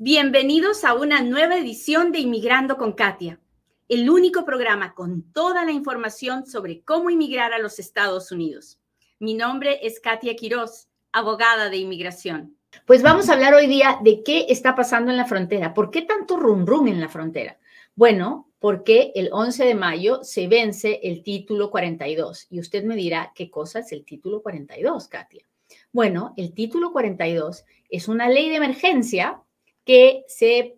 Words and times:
Bienvenidos 0.00 0.84
a 0.84 0.94
una 0.94 1.22
nueva 1.22 1.56
edición 1.56 2.12
de 2.12 2.20
Inmigrando 2.20 2.76
con 2.76 2.92
Katia, 2.92 3.40
el 3.88 4.08
único 4.08 4.44
programa 4.44 4.94
con 4.94 5.32
toda 5.32 5.64
la 5.64 5.72
información 5.72 6.46
sobre 6.46 6.82
cómo 6.82 7.10
inmigrar 7.10 7.52
a 7.52 7.58
los 7.58 7.80
Estados 7.80 8.30
Unidos. 8.30 8.78
Mi 9.18 9.34
nombre 9.34 9.80
es 9.84 9.98
Katia 9.98 10.36
Quiroz, 10.36 10.86
abogada 11.10 11.68
de 11.68 11.78
inmigración. 11.78 12.56
Pues 12.86 13.02
vamos 13.02 13.28
a 13.28 13.32
hablar 13.32 13.54
hoy 13.54 13.66
día 13.66 13.98
de 14.00 14.22
qué 14.22 14.46
está 14.48 14.76
pasando 14.76 15.10
en 15.10 15.16
la 15.16 15.26
frontera. 15.26 15.74
¿Por 15.74 15.90
qué 15.90 16.02
tanto 16.02 16.36
rum 16.36 16.64
rum 16.64 16.86
en 16.86 17.00
la 17.00 17.08
frontera? 17.08 17.58
Bueno, 17.96 18.52
porque 18.60 19.10
el 19.16 19.30
11 19.32 19.64
de 19.64 19.74
mayo 19.74 20.22
se 20.22 20.46
vence 20.46 21.00
el 21.02 21.24
título 21.24 21.72
42. 21.72 22.46
Y 22.50 22.60
usted 22.60 22.84
me 22.84 22.94
dirá, 22.94 23.32
¿qué 23.34 23.50
cosa 23.50 23.80
es 23.80 23.90
el 23.90 24.04
título 24.04 24.42
42, 24.42 25.08
Katia? 25.08 25.44
Bueno, 25.90 26.34
el 26.36 26.54
título 26.54 26.92
42 26.92 27.64
es 27.90 28.06
una 28.06 28.28
ley 28.28 28.48
de 28.48 28.56
emergencia 28.56 29.42
que 29.88 30.26
se, 30.28 30.76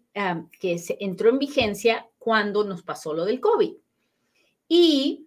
que 0.60 0.78
se 0.78 0.96
entró 1.00 1.30
en 1.30 1.40
vigencia 1.40 2.08
cuando 2.16 2.62
nos 2.62 2.84
pasó 2.84 3.12
lo 3.12 3.24
del 3.24 3.40
COVID. 3.40 3.72
Y 4.68 5.26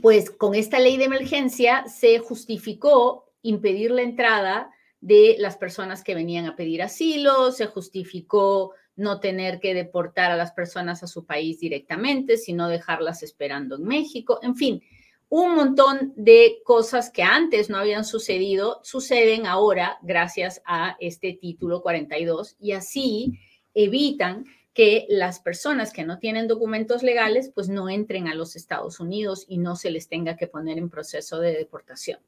pues 0.00 0.30
con 0.30 0.54
esta 0.54 0.78
ley 0.78 0.96
de 0.96 1.04
emergencia 1.04 1.84
se 1.86 2.18
justificó 2.18 3.30
impedir 3.42 3.90
la 3.90 4.00
entrada 4.00 4.70
de 5.02 5.36
las 5.38 5.58
personas 5.58 6.02
que 6.02 6.14
venían 6.14 6.46
a 6.46 6.56
pedir 6.56 6.80
asilo, 6.80 7.52
se 7.52 7.66
justificó 7.66 8.72
no 8.94 9.20
tener 9.20 9.60
que 9.60 9.74
deportar 9.74 10.30
a 10.30 10.36
las 10.36 10.52
personas 10.52 11.02
a 11.02 11.08
su 11.08 11.26
país 11.26 11.60
directamente, 11.60 12.38
sino 12.38 12.68
dejarlas 12.68 13.22
esperando 13.22 13.76
en 13.76 13.84
México, 13.84 14.38
en 14.40 14.56
fin, 14.56 14.82
un 15.28 15.54
montón 15.54 16.12
de 16.16 16.60
cosas 16.64 17.10
que 17.10 17.22
antes 17.22 17.68
no 17.68 17.78
habían 17.78 18.04
sucedido 18.04 18.80
suceden 18.84 19.46
ahora 19.46 19.98
gracias 20.02 20.62
a 20.64 20.96
este 21.00 21.32
título 21.32 21.82
42 21.82 22.56
y 22.60 22.72
así 22.72 23.38
evitan 23.74 24.44
que 24.72 25.06
las 25.08 25.40
personas 25.40 25.92
que 25.92 26.04
no 26.04 26.18
tienen 26.18 26.46
documentos 26.46 27.02
legales 27.02 27.50
pues 27.52 27.68
no 27.68 27.88
entren 27.88 28.28
a 28.28 28.34
los 28.34 28.56
Estados 28.56 29.00
Unidos 29.00 29.46
y 29.48 29.58
no 29.58 29.74
se 29.74 29.90
les 29.90 30.08
tenga 30.08 30.36
que 30.36 30.46
poner 30.46 30.78
en 30.78 30.90
proceso 30.90 31.40
de 31.40 31.54
deportación. 31.54 32.20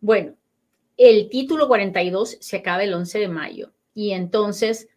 Bueno, 0.00 0.34
el 0.96 1.28
título 1.28 1.68
42 1.68 2.38
se 2.40 2.56
acaba 2.56 2.82
el 2.82 2.94
11 2.94 3.18
de 3.20 3.28
mayo 3.28 3.72
y 3.94 4.10
entonces 4.10 4.88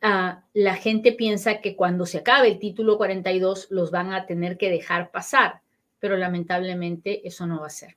ah, 0.00 0.44
la 0.52 0.74
gente 0.74 1.12
piensa 1.12 1.60
que 1.60 1.76
cuando 1.76 2.06
se 2.06 2.18
acabe 2.18 2.48
el 2.48 2.58
título 2.58 2.96
42 2.96 3.68
los 3.70 3.90
van 3.90 4.12
a 4.12 4.26
tener 4.26 4.56
que 4.56 4.70
dejar 4.70 5.12
pasar 5.12 5.60
pero 6.00 6.16
lamentablemente 6.16 7.26
eso 7.26 7.46
no 7.46 7.60
va 7.60 7.68
a 7.68 7.70
ser. 7.70 7.96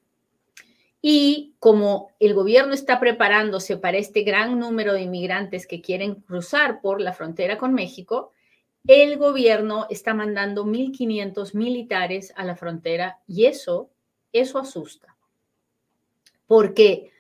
Y 1.02 1.56
como 1.60 2.12
el 2.20 2.34
gobierno 2.34 2.74
está 2.74 3.00
preparándose 3.00 3.76
para 3.76 3.98
este 3.98 4.22
gran 4.24 4.58
número 4.58 4.94
de 4.94 5.02
inmigrantes 5.02 5.68
que 5.68 5.82
quieren 5.82 6.16
cruzar 6.16 6.80
por 6.82 7.02
la 7.02 7.12
frontera 7.12 7.58
con 7.58 7.74
México, 7.74 8.32
el 8.88 9.18
gobierno 9.18 9.88
está 9.90 10.14
mandando 10.14 10.66
1.500 10.66 11.56
militares 11.56 12.34
a 12.36 12.46
la 12.46 12.56
frontera 12.56 13.20
y 13.28 13.46
eso, 13.46 13.90
eso 14.32 14.60
asusta. 14.60 15.16
Porque 16.48 17.12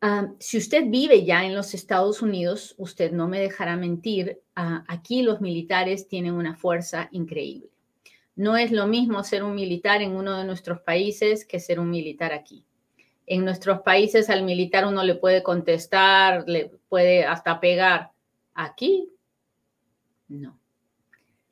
ah, 0.00 0.32
si 0.38 0.58
usted 0.58 0.84
vive 0.86 1.24
ya 1.24 1.44
en 1.44 1.54
los 1.54 1.74
Estados 1.74 2.22
Unidos, 2.22 2.76
usted 2.78 3.10
no 3.10 3.26
me 3.26 3.40
dejará 3.40 3.76
mentir, 3.76 4.40
ah, 4.54 4.84
aquí 4.86 5.22
los 5.22 5.40
militares 5.40 6.06
tienen 6.06 6.34
una 6.34 6.54
fuerza 6.54 7.08
increíble. 7.10 7.70
No 8.40 8.56
es 8.56 8.72
lo 8.72 8.86
mismo 8.86 9.22
ser 9.22 9.44
un 9.44 9.54
militar 9.54 10.00
en 10.00 10.12
uno 10.12 10.38
de 10.38 10.46
nuestros 10.46 10.80
países 10.80 11.44
que 11.44 11.60
ser 11.60 11.78
un 11.78 11.90
militar 11.90 12.32
aquí. 12.32 12.64
En 13.26 13.44
nuestros 13.44 13.80
países 13.82 14.30
al 14.30 14.44
militar 14.44 14.86
uno 14.86 15.04
le 15.04 15.14
puede 15.14 15.42
contestar, 15.42 16.48
le 16.48 16.70
puede 16.88 17.26
hasta 17.26 17.60
pegar. 17.60 18.12
Aquí, 18.54 19.10
no. 20.28 20.58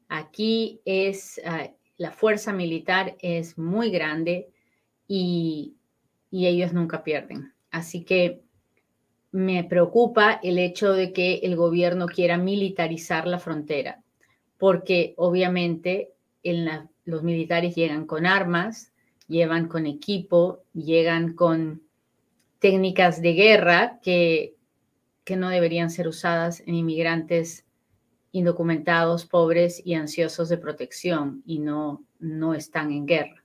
Aquí 0.08 0.80
es, 0.86 1.38
ah, 1.44 1.68
la 1.98 2.10
fuerza 2.10 2.54
militar 2.54 3.18
es 3.20 3.58
muy 3.58 3.90
grande 3.90 4.48
y, 5.06 5.76
y 6.30 6.46
ellos 6.46 6.72
nunca 6.72 7.04
pierden. 7.04 7.52
Así 7.70 8.02
que 8.02 8.40
me 9.30 9.62
preocupa 9.62 10.40
el 10.42 10.56
hecho 10.56 10.94
de 10.94 11.12
que 11.12 11.40
el 11.42 11.54
gobierno 11.54 12.06
quiera 12.06 12.38
militarizar 12.38 13.26
la 13.26 13.38
frontera, 13.38 14.02
porque 14.56 15.12
obviamente 15.18 16.14
los 16.42 17.22
militares 17.22 17.74
llegan 17.74 18.06
con 18.06 18.26
armas, 18.26 18.92
llevan 19.28 19.68
con 19.68 19.86
equipo, 19.86 20.62
llegan 20.72 21.34
con 21.34 21.82
técnicas 22.58 23.22
de 23.22 23.32
guerra 23.34 24.00
que, 24.02 24.54
que 25.24 25.36
no 25.36 25.48
deberían 25.48 25.90
ser 25.90 26.08
usadas 26.08 26.60
en 26.66 26.74
inmigrantes 26.74 27.64
indocumentados, 28.32 29.26
pobres 29.26 29.80
y 29.84 29.94
ansiosos 29.94 30.48
de 30.48 30.58
protección 30.58 31.42
y 31.46 31.58
no, 31.58 32.04
no 32.18 32.54
están 32.54 32.92
en 32.92 33.06
guerra. 33.06 33.42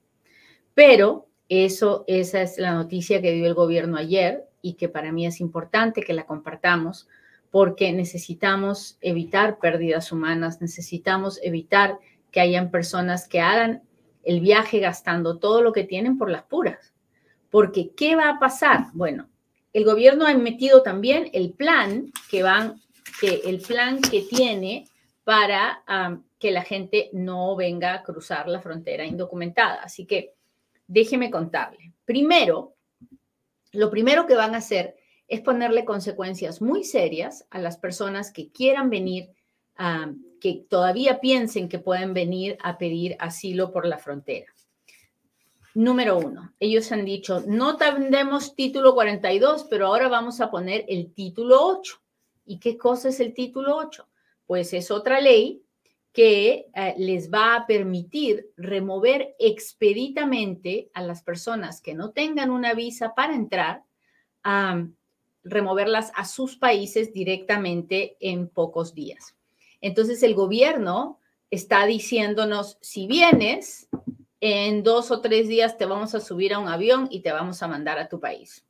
Pero 0.73 1.27
eso, 1.49 2.03
esa 2.07 2.41
es 2.41 2.57
la 2.57 2.73
noticia 2.73 3.21
que 3.21 3.31
dio 3.33 3.45
el 3.45 3.53
gobierno 3.53 3.97
ayer 3.97 4.45
y 4.61 4.73
que 4.73 4.89
para 4.89 5.11
mí 5.11 5.25
es 5.25 5.39
importante 5.39 6.01
que 6.01 6.13
la 6.13 6.25
compartamos 6.25 7.07
porque 7.51 7.91
necesitamos 7.91 8.97
evitar 9.01 9.59
pérdidas 9.59 10.11
humanas, 10.11 10.59
necesitamos 10.59 11.39
evitar 11.43 11.99
que 12.33 12.41
hayan 12.41 12.71
personas 12.71 13.29
que 13.29 13.39
hagan 13.39 13.83
el 14.23 14.41
viaje 14.41 14.79
gastando 14.79 15.37
todo 15.37 15.61
lo 15.61 15.71
que 15.71 15.83
tienen 15.83 16.17
por 16.17 16.29
las 16.29 16.43
puras. 16.43 16.93
Porque, 17.51 17.91
¿qué 17.95 18.15
va 18.15 18.29
a 18.29 18.39
pasar? 18.39 18.87
Bueno, 18.93 19.29
el 19.71 19.85
gobierno 19.85 20.25
ha 20.25 20.33
metido 20.33 20.81
también 20.81 21.29
el 21.33 21.53
plan 21.53 22.11
que 22.31 22.41
van, 22.41 22.81
que 23.21 23.41
el 23.45 23.61
plan 23.61 24.01
que 24.01 24.21
tiene 24.21 24.85
para 25.23 25.83
que 26.39 26.51
la 26.51 26.63
gente 26.63 27.11
no 27.13 27.55
venga 27.55 27.93
a 27.93 28.03
cruzar 28.03 28.49
la 28.49 28.59
frontera 28.59 29.05
indocumentada. 29.05 29.75
Así 29.83 30.05
que 30.05 30.33
déjeme 30.87 31.29
contarle. 31.29 31.93
Primero, 32.03 32.73
lo 33.73 33.91
primero 33.91 34.25
que 34.25 34.35
van 34.35 34.55
a 34.55 34.57
hacer 34.57 34.95
es 35.27 35.41
ponerle 35.41 35.85
consecuencias 35.85 36.63
muy 36.63 36.83
serias 36.83 37.45
a 37.51 37.59
las 37.59 37.77
personas 37.77 38.31
que 38.31 38.51
quieran 38.51 38.89
venir 38.89 39.29
que 40.43 40.65
todavía 40.67 41.21
piensen 41.21 41.69
que 41.69 41.79
pueden 41.79 42.13
venir 42.13 42.57
a 42.61 42.77
pedir 42.77 43.15
asilo 43.17 43.71
por 43.71 43.87
la 43.87 43.97
frontera. 43.97 44.53
Número 45.73 46.17
uno, 46.17 46.53
ellos 46.59 46.91
han 46.91 47.05
dicho, 47.05 47.45
no 47.47 47.77
tendremos 47.77 48.53
título 48.53 48.93
42, 48.93 49.67
pero 49.69 49.87
ahora 49.87 50.09
vamos 50.09 50.41
a 50.41 50.51
poner 50.51 50.83
el 50.89 51.13
título 51.13 51.65
8. 51.65 51.97
¿Y 52.45 52.59
qué 52.59 52.77
cosa 52.77 53.07
es 53.07 53.21
el 53.21 53.33
título 53.33 53.77
8? 53.77 54.05
Pues 54.45 54.73
es 54.73 54.91
otra 54.91 55.21
ley 55.21 55.63
que 56.11 56.67
eh, 56.75 56.93
les 56.97 57.31
va 57.31 57.55
a 57.55 57.65
permitir 57.65 58.51
remover 58.57 59.37
expeditamente 59.39 60.91
a 60.93 61.03
las 61.03 61.23
personas 61.23 61.79
que 61.79 61.93
no 61.93 62.11
tengan 62.11 62.49
una 62.49 62.73
visa 62.73 63.15
para 63.15 63.33
entrar, 63.33 63.85
removerlas 65.45 66.11
a 66.15 66.25
sus 66.25 66.57
países 66.57 67.13
directamente 67.13 68.17
en 68.19 68.49
pocos 68.49 68.93
días. 68.93 69.37
Entonces 69.83 70.23
el 70.23 70.33
gobierno 70.33 71.19
está 71.51 71.85
diciéndonos, 71.85 72.77
si 72.79 73.05
vienes, 73.05 73.89
en 74.39 74.81
dos 74.81 75.11
o 75.11 75.19
tres 75.19 75.49
días 75.49 75.77
te 75.77 75.85
vamos 75.85 76.15
a 76.15 76.21
subir 76.21 76.53
a 76.53 76.59
un 76.59 76.69
avión 76.69 77.09
y 77.11 77.19
te 77.19 77.33
vamos 77.33 77.61
a 77.61 77.67
mandar 77.67 77.99
a 77.99 78.07
tu 78.07 78.21
país. 78.21 78.65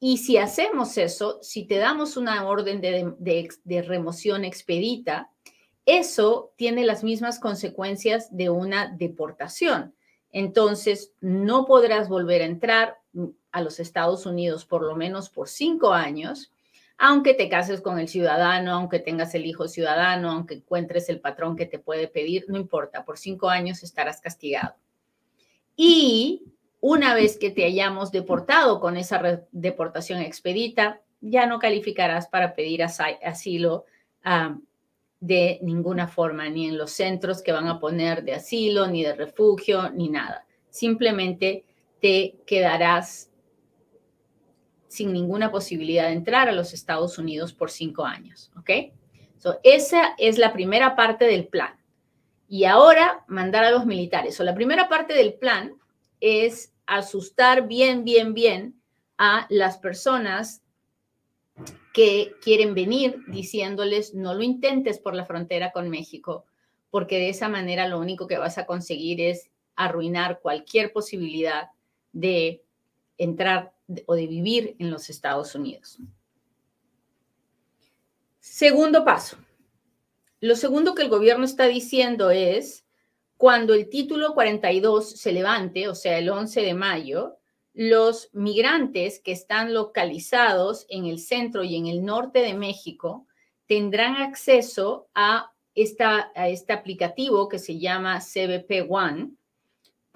Y 0.00 0.18
si 0.18 0.38
hacemos 0.38 0.98
eso, 0.98 1.38
si 1.40 1.64
te 1.66 1.76
damos 1.76 2.16
una 2.16 2.44
orden 2.48 2.80
de, 2.80 3.82
remoción 3.82 4.44
expedita, 4.44 5.30
eso 5.86 6.52
tiene 6.56 6.84
las 6.84 7.04
mismas 7.04 7.38
consecuencias 7.38 8.36
de 8.36 8.50
una 8.50 8.88
deportación. 8.88 9.94
Entonces, 10.32 11.12
no 11.20 11.64
podrás 11.64 12.08
volver 12.08 12.42
a 12.42 12.46
entrar 12.46 12.98
a 13.52 13.62
los 13.62 13.78
Estados 13.78 14.26
Unidos 14.26 14.64
por 14.64 14.82
lo 14.82 14.96
menos 14.96 15.30
por 15.30 15.48
cinco 15.48 15.92
años 15.92 16.50
aunque 16.98 17.34
te 17.34 17.48
cases 17.48 17.80
con 17.80 17.98
el 17.98 18.08
ciudadano, 18.08 18.72
aunque 18.72 18.98
tengas 18.98 19.34
el 19.34 19.44
hijo 19.46 19.68
ciudadano, 19.68 20.30
aunque 20.30 20.54
encuentres 20.54 21.08
el 21.08 21.20
patrón 21.20 21.56
que 21.56 21.66
te 21.66 21.78
puede 21.78 22.08
pedir, 22.08 22.46
no 22.48 22.56
importa, 22.56 23.04
por 23.04 23.18
cinco 23.18 23.48
años 23.48 23.82
estarás 23.82 24.20
castigado. 24.20 24.74
Y 25.76 26.44
una 26.80 27.14
vez 27.14 27.36
que 27.36 27.50
te 27.50 27.64
hayamos 27.64 28.12
deportado 28.12 28.80
con 28.80 28.96
esa 28.96 29.42
deportación 29.52 30.20
expedita, 30.20 31.00
ya 31.20 31.46
no 31.46 31.58
calificarás 31.58 32.28
para 32.28 32.54
pedir 32.54 32.82
asilo 32.82 33.84
de 35.20 35.58
ninguna 35.62 36.08
forma, 36.08 36.48
ni 36.48 36.68
en 36.68 36.78
los 36.78 36.92
centros 36.92 37.42
que 37.42 37.52
van 37.52 37.68
a 37.68 37.80
poner 37.80 38.22
de 38.22 38.34
asilo, 38.34 38.86
ni 38.86 39.02
de 39.02 39.14
refugio, 39.14 39.90
ni 39.90 40.08
nada. 40.08 40.46
Simplemente 40.70 41.64
te 42.00 42.36
quedarás 42.46 43.30
sin 44.96 45.12
ninguna 45.12 45.50
posibilidad 45.50 46.06
de 46.06 46.14
entrar 46.14 46.48
a 46.48 46.52
los 46.52 46.72
Estados 46.72 47.18
Unidos 47.18 47.52
por 47.52 47.70
cinco 47.70 48.04
años. 48.04 48.50
¿Ok? 48.58 48.70
So, 49.36 49.60
esa 49.62 50.14
es 50.16 50.38
la 50.38 50.52
primera 50.52 50.96
parte 50.96 51.26
del 51.26 51.46
plan. 51.46 51.76
Y 52.48 52.64
ahora 52.64 53.24
mandar 53.28 53.64
a 53.64 53.70
los 53.70 53.84
militares. 53.84 54.34
So, 54.34 54.44
la 54.44 54.54
primera 54.54 54.88
parte 54.88 55.12
del 55.12 55.34
plan 55.34 55.74
es 56.20 56.72
asustar 56.86 57.68
bien, 57.68 58.04
bien, 58.04 58.32
bien 58.32 58.80
a 59.18 59.46
las 59.50 59.76
personas 59.76 60.62
que 61.92 62.32
quieren 62.42 62.74
venir 62.74 63.18
diciéndoles 63.28 64.14
no 64.14 64.34
lo 64.34 64.42
intentes 64.42 64.98
por 64.98 65.14
la 65.14 65.26
frontera 65.26 65.72
con 65.72 65.90
México, 65.90 66.44
porque 66.90 67.16
de 67.16 67.30
esa 67.30 67.48
manera 67.48 67.88
lo 67.88 67.98
único 67.98 68.26
que 68.26 68.38
vas 68.38 68.58
a 68.58 68.66
conseguir 68.66 69.20
es 69.20 69.50
arruinar 69.74 70.40
cualquier 70.40 70.92
posibilidad 70.92 71.70
de 72.12 72.62
entrar 73.18 73.72
o 74.06 74.14
de 74.14 74.26
vivir 74.26 74.76
en 74.78 74.90
los 74.90 75.10
Estados 75.10 75.54
Unidos. 75.54 75.98
Segundo 78.40 79.04
paso. 79.04 79.36
Lo 80.40 80.54
segundo 80.56 80.94
que 80.94 81.02
el 81.02 81.08
gobierno 81.08 81.44
está 81.44 81.66
diciendo 81.66 82.30
es, 82.30 82.84
cuando 83.36 83.74
el 83.74 83.88
título 83.88 84.34
42 84.34 85.10
se 85.10 85.32
levante, 85.32 85.88
o 85.88 85.94
sea, 85.94 86.18
el 86.18 86.28
11 86.28 86.62
de 86.62 86.74
mayo, 86.74 87.38
los 87.74 88.30
migrantes 88.32 89.20
que 89.20 89.32
están 89.32 89.74
localizados 89.74 90.86
en 90.88 91.06
el 91.06 91.18
centro 91.18 91.62
y 91.62 91.76
en 91.76 91.86
el 91.86 92.04
norte 92.04 92.40
de 92.40 92.54
México 92.54 93.26
tendrán 93.66 94.16
acceso 94.16 95.08
a, 95.14 95.52
esta, 95.74 96.32
a 96.34 96.48
este 96.48 96.72
aplicativo 96.72 97.48
que 97.48 97.58
se 97.58 97.78
llama 97.78 98.20
CBP 98.20 98.88
One 98.88 99.32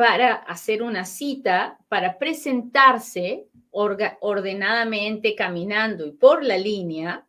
para 0.00 0.36
hacer 0.36 0.82
una 0.82 1.04
cita, 1.04 1.78
para 1.88 2.18
presentarse 2.18 3.48
ordenadamente 3.70 5.34
caminando 5.34 6.06
y 6.06 6.12
por 6.12 6.42
la 6.42 6.56
línea, 6.56 7.26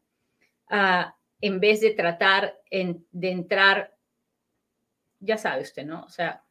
uh, 0.70 1.12
en 1.42 1.60
vez 1.60 1.82
de 1.82 1.92
tratar 1.92 2.58
de 2.72 3.30
entrar, 3.30 3.94
ya 5.20 5.38
sabe 5.38 5.64
usted, 5.64 5.86
¿no? 5.86 6.06
O 6.06 6.10
sea, 6.10 6.46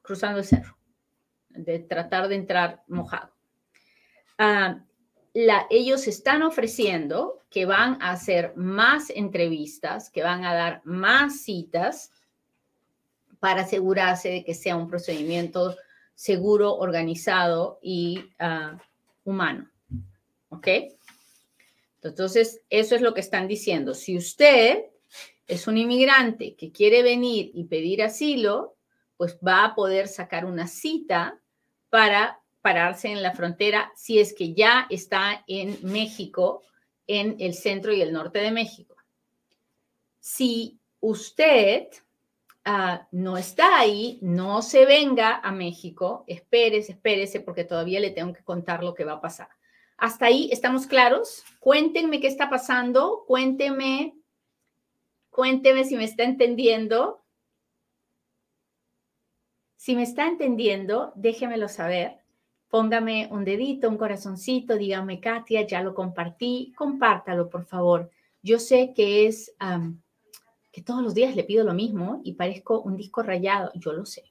cruzando 0.00 0.38
el 0.38 0.46
cerro 0.46 0.74
de 1.50 1.80
tratar 1.80 2.28
de 2.28 2.36
entrar 2.36 2.82
mojado. 2.86 3.34
Ah, 4.38 4.80
ellos 5.68 6.08
están 6.08 6.44
ofreciendo 6.44 7.42
que 7.50 7.66
van 7.66 8.00
a 8.00 8.12
hacer 8.12 8.54
más 8.56 9.10
entrevistas, 9.10 10.08
que 10.08 10.22
van 10.22 10.46
a 10.46 10.54
dar 10.54 10.80
más 10.84 11.42
citas 11.42 12.10
para 13.40 13.62
asegurarse 13.62 14.28
de 14.28 14.44
que 14.44 14.54
sea 14.54 14.76
un 14.76 14.88
procedimiento 14.88 15.76
seguro, 16.14 16.74
organizado 16.76 17.78
y 17.82 18.30
ah, 18.38 18.78
humano. 19.24 19.70
¿Ok? 20.48 20.68
Entonces, 22.02 22.62
eso 22.70 22.94
es 22.94 23.02
lo 23.02 23.14
que 23.14 23.20
están 23.20 23.48
diciendo. 23.48 23.94
Si 23.94 24.16
usted 24.16 24.84
es 25.46 25.66
un 25.66 25.76
inmigrante 25.76 26.54
que 26.54 26.72
quiere 26.72 27.02
venir 27.02 27.50
y 27.54 27.64
pedir 27.64 28.02
asilo, 28.02 28.76
pues 29.16 29.38
va 29.46 29.64
a 29.64 29.74
poder 29.74 30.08
sacar 30.08 30.44
una 30.44 30.66
cita 30.66 31.40
para 31.90 32.40
pararse 32.62 33.08
en 33.08 33.22
la 33.22 33.32
frontera 33.32 33.92
si 33.96 34.18
es 34.18 34.34
que 34.34 34.52
ya 34.52 34.86
está 34.90 35.44
en 35.46 35.78
México, 35.82 36.62
en 37.06 37.36
el 37.38 37.54
centro 37.54 37.92
y 37.92 38.00
el 38.00 38.12
norte 38.12 38.40
de 38.40 38.50
México. 38.50 38.96
Si 40.20 40.78
usted 41.00 41.88
ah, 42.66 43.06
no 43.12 43.38
está 43.38 43.78
ahí, 43.78 44.18
no 44.20 44.60
se 44.60 44.84
venga 44.84 45.36
a 45.36 45.52
México, 45.52 46.24
espérese, 46.26 46.92
espérese, 46.92 47.40
porque 47.40 47.64
todavía 47.64 48.00
le 48.00 48.10
tengo 48.10 48.34
que 48.34 48.44
contar 48.44 48.82
lo 48.82 48.92
que 48.94 49.04
va 49.04 49.12
a 49.12 49.20
pasar. 49.20 49.48
Hasta 49.96 50.26
ahí 50.26 50.50
estamos 50.52 50.86
claros. 50.86 51.44
Cuéntenme 51.60 52.20
qué 52.20 52.26
está 52.26 52.50
pasando, 52.50 53.24
cuéntenme, 53.26 54.14
cuéntenme 55.30 55.84
si 55.84 55.96
me 55.96 56.04
está 56.04 56.24
entendiendo. 56.24 57.22
Si 59.76 59.94
me 59.94 60.02
está 60.02 60.26
entendiendo, 60.26 61.12
déjemelo 61.14 61.68
saber. 61.68 62.18
Póngame 62.68 63.28
un 63.30 63.44
dedito, 63.44 63.88
un 63.88 63.96
corazoncito, 63.96 64.76
dígame, 64.76 65.20
Katia, 65.20 65.64
ya 65.64 65.82
lo 65.82 65.94
compartí, 65.94 66.74
compártalo, 66.76 67.48
por 67.48 67.64
favor. 67.64 68.10
Yo 68.42 68.58
sé 68.58 68.92
que 68.94 69.26
es 69.26 69.54
que 70.76 70.82
todos 70.82 71.02
los 71.02 71.14
días 71.14 71.34
le 71.34 71.44
pido 71.44 71.64
lo 71.64 71.72
mismo 71.72 72.20
y 72.22 72.34
parezco 72.34 72.82
un 72.82 72.98
disco 72.98 73.22
rayado, 73.22 73.72
yo 73.76 73.94
lo 73.94 74.04
sé. 74.04 74.24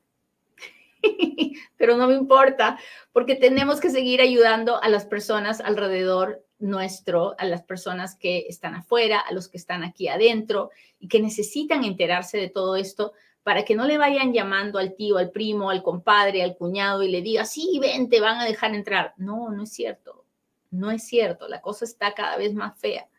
Pero 1.75 1.97
no 1.97 2.07
me 2.07 2.13
importa, 2.13 2.77
porque 3.11 3.33
tenemos 3.33 3.79
que 3.79 3.89
seguir 3.89 4.21
ayudando 4.21 4.79
a 4.79 4.87
las 4.87 5.05
personas 5.05 5.59
alrededor 5.59 6.45
nuestro, 6.59 7.33
a 7.39 7.45
las 7.45 7.63
personas 7.63 8.15
que 8.15 8.45
están 8.47 8.75
afuera, 8.75 9.17
a 9.21 9.33
los 9.33 9.47
que 9.47 9.57
están 9.57 9.83
aquí 9.83 10.07
adentro 10.07 10.69
y 10.99 11.07
que 11.07 11.19
necesitan 11.19 11.83
enterarse 11.83 12.37
de 12.37 12.49
todo 12.49 12.75
esto 12.75 13.13
para 13.41 13.65
que 13.65 13.73
no 13.73 13.87
le 13.87 13.97
vayan 13.97 14.31
llamando 14.31 14.77
al 14.77 14.93
tío, 14.93 15.17
al 15.17 15.31
primo, 15.31 15.71
al 15.71 15.81
compadre, 15.81 16.43
al 16.43 16.55
cuñado 16.55 17.01
y 17.01 17.09
le 17.09 17.23
diga, 17.23 17.45
sí, 17.45 17.79
ven, 17.81 18.07
te 18.07 18.21
van 18.21 18.39
a 18.39 18.45
dejar 18.45 18.75
entrar. 18.75 19.15
No, 19.17 19.49
no 19.49 19.63
es 19.63 19.73
cierto, 19.73 20.27
no 20.69 20.91
es 20.91 21.07
cierto, 21.07 21.47
la 21.47 21.61
cosa 21.61 21.85
está 21.85 22.13
cada 22.13 22.37
vez 22.37 22.53
más 22.53 22.79
fea. 22.79 23.09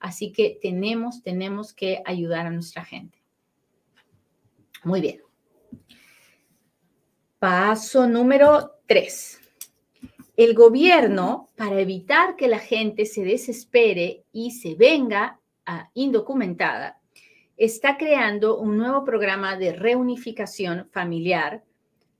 Así 0.00 0.32
que 0.32 0.58
tenemos, 0.60 1.22
tenemos 1.22 1.72
que 1.72 2.02
ayudar 2.04 2.46
a 2.46 2.50
nuestra 2.50 2.84
gente. 2.84 3.22
Muy 4.82 5.00
bien. 5.00 5.20
Paso 7.38 8.06
número 8.06 8.72
tres. 8.86 9.40
El 10.36 10.54
gobierno, 10.54 11.48
para 11.54 11.78
evitar 11.80 12.34
que 12.34 12.48
la 12.48 12.58
gente 12.58 13.04
se 13.04 13.24
desespere 13.24 14.24
y 14.32 14.52
se 14.52 14.74
venga 14.74 15.38
a 15.66 15.90
indocumentada, 15.92 16.98
está 17.58 17.98
creando 17.98 18.58
un 18.58 18.78
nuevo 18.78 19.04
programa 19.04 19.56
de 19.56 19.72
reunificación 19.72 20.88
familiar 20.90 21.62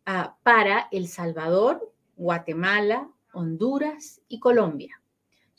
ah, 0.05 0.37
para 0.43 0.89
El 0.91 1.09
Salvador, 1.09 1.95
Guatemala, 2.17 3.09
Honduras 3.33 4.21
y 4.29 4.39
Colombia. 4.39 5.00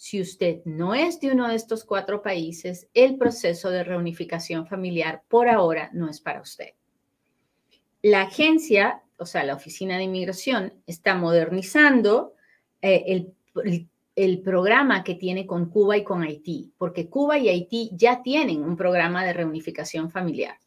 Si 0.04 0.20
usted 0.20 0.62
no 0.66 0.96
es 0.96 1.20
de 1.20 1.32
uno 1.32 1.48
de 1.48 1.54
estos 1.54 1.84
cuatro 1.84 2.24
países, 2.24 2.88
el 2.96 3.20
proceso 3.20 3.70
de 3.70 3.84
reunificación 3.84 4.66
familiar 4.66 5.22
por 5.28 5.48
ahora 5.48 5.92
no 5.94 6.10
es 6.10 6.20
para 6.20 6.42
usted. 6.42 6.70
La 8.02 8.24
agencia, 8.24 9.04
o 9.18 9.28
sea, 9.28 9.44
la 9.44 9.54
Oficina 9.54 9.98
de 9.98 10.06
Inmigración, 10.06 10.74
está 10.88 11.14
modernizando 11.14 12.34
eh, 12.82 13.28
el, 14.16 14.42
programa 14.42 15.04
que 15.04 15.14
tiene 15.14 15.46
con 15.46 15.70
Cuba 15.70 15.98
y 15.98 16.04
con 16.04 16.24
Haití, 16.24 16.74
porque 16.80 17.08
Cuba 17.08 17.38
y 17.38 17.50
Haití 17.50 17.92
ya 17.94 18.24
tienen 18.24 18.64
un 18.64 18.76
programa 18.76 19.24
de 19.24 19.34
reunificación 19.34 20.10
familiar. 20.10 20.58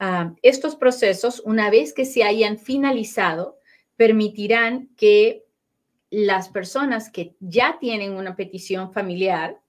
Ah, 0.00 0.34
estos 0.42 0.74
procesos, 0.74 1.38
una 1.44 1.70
vez 1.70 1.92
que 1.92 2.04
se 2.04 2.24
hayan 2.24 2.58
finalizado, 2.58 3.60
permitirán 3.96 4.88
que 4.96 5.43
las 6.22 6.48
personas 6.48 7.10
que 7.10 7.34
ya 7.40 7.78
tienen 7.80 8.12
una 8.14 8.36
petición 8.36 8.92
familiar 8.92 9.60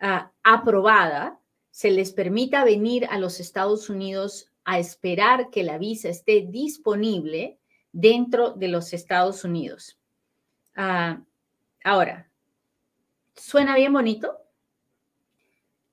ah, 0.00 0.32
aprobada, 0.42 1.40
se 1.70 1.90
les 1.90 2.12
permita 2.12 2.64
venir 2.64 3.06
a 3.10 3.18
los 3.18 3.40
Estados 3.40 3.90
Unidos 3.90 4.50
a 4.64 4.78
esperar 4.78 5.50
que 5.50 5.62
la 5.62 5.78
visa 5.78 6.08
esté 6.08 6.46
disponible 6.48 7.58
dentro 7.92 8.52
de 8.52 8.68
los 8.68 8.92
Estados 8.92 9.44
Unidos. 9.44 9.98
Ah, 10.74 11.20
Ahora, 11.86 12.28
suena 13.36 13.76
bien 13.76 13.92
bonito. 13.92 14.40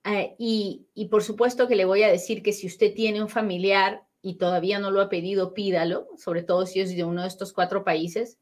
Eh, 0.03 0.33
y, 0.39 1.05
por 1.11 1.21
supuesto 1.21 1.67
que 1.67 1.75
le 1.75 1.85
voy 1.85 2.01
a 2.01 2.07
decir 2.07 2.41
que 2.41 2.51
si 2.51 2.65
usted 2.65 2.95
tiene 2.95 3.21
un 3.21 3.29
familiar 3.29 4.03
y 4.23 4.39
todavía 4.39 4.79
no 4.79 4.89
lo 4.89 5.01
ha 5.01 5.07
pedido, 5.07 5.53
pídalo, 5.53 6.07
sobre 6.17 6.41
todo 6.41 6.65
si 6.65 6.79
es 6.79 6.95
de 6.95 7.03
uno 7.03 7.21
de 7.21 7.27
estos 7.27 7.53
cuatro 7.53 7.83
países, 7.83 8.39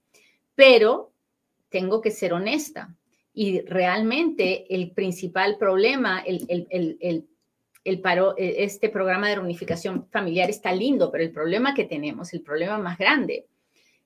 pero 0.56 1.11
tengo 1.72 2.02
que 2.02 2.12
ser 2.12 2.34
honesta. 2.34 2.96
Y 3.34 3.62
realmente 3.62 4.74
el 4.76 4.92
principal 4.92 5.58
problema, 5.58 6.20
el, 6.20 6.46
el, 7.84 8.02
paro, 8.02 8.36
e, 8.38 8.64
este 8.64 8.90
programa 8.90 9.30
de 9.30 9.36
reunificación 9.36 10.08
familiar 10.12 10.50
está 10.50 10.74
lindo, 10.74 11.10
pero 11.10 11.24
el 11.24 11.32
problema 11.32 11.74
que 11.74 11.86
tenemos, 11.86 12.34
el 12.34 12.42
problema 12.42 12.78
más 12.78 12.98
grande, 12.98 13.48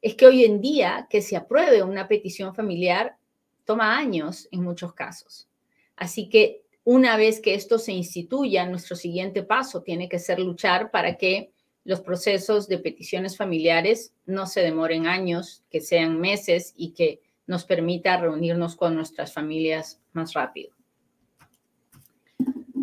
es 0.02 0.16
que 0.16 0.28
hoy 0.28 0.46
en 0.46 0.62
día 0.62 1.08
que 1.10 1.22
se 1.22 1.36
apruebe 1.36 1.84
una 1.84 2.08
petición 2.08 2.54
familiar 2.54 3.18
toma 3.66 3.98
años 3.98 4.48
en 4.52 4.62
muchos 4.62 4.94
casos. 4.94 5.50
Así 5.96 6.30
que 6.30 6.62
una 6.84 7.18
vez 7.18 7.40
que 7.40 7.56
esto 7.56 7.80
se 7.80 7.94
instituya, 7.94 8.68
nuestro 8.68 8.96
siguiente 8.96 9.42
paso 9.42 9.82
tiene 9.82 10.08
que 10.08 10.20
ser 10.20 10.40
luchar 10.40 10.92
para 10.92 11.18
que 11.18 11.52
los 11.84 12.02
procesos 12.02 12.68
de 12.68 12.78
peticiones 12.78 13.38
familiares 13.38 14.14
no 14.28 14.46
se 14.46 14.62
demoren 14.62 15.08
años, 15.08 15.64
que 15.72 15.82
sean 15.82 16.20
meses 16.20 16.74
y 16.78 16.92
que 16.92 17.22
nos 17.48 17.66
permita 17.66 18.18
reunirnos 18.18 18.76
con 18.76 18.96
nuestras 18.96 19.34
familias 19.34 20.02
más 20.14 20.34
rápido. 20.34 20.74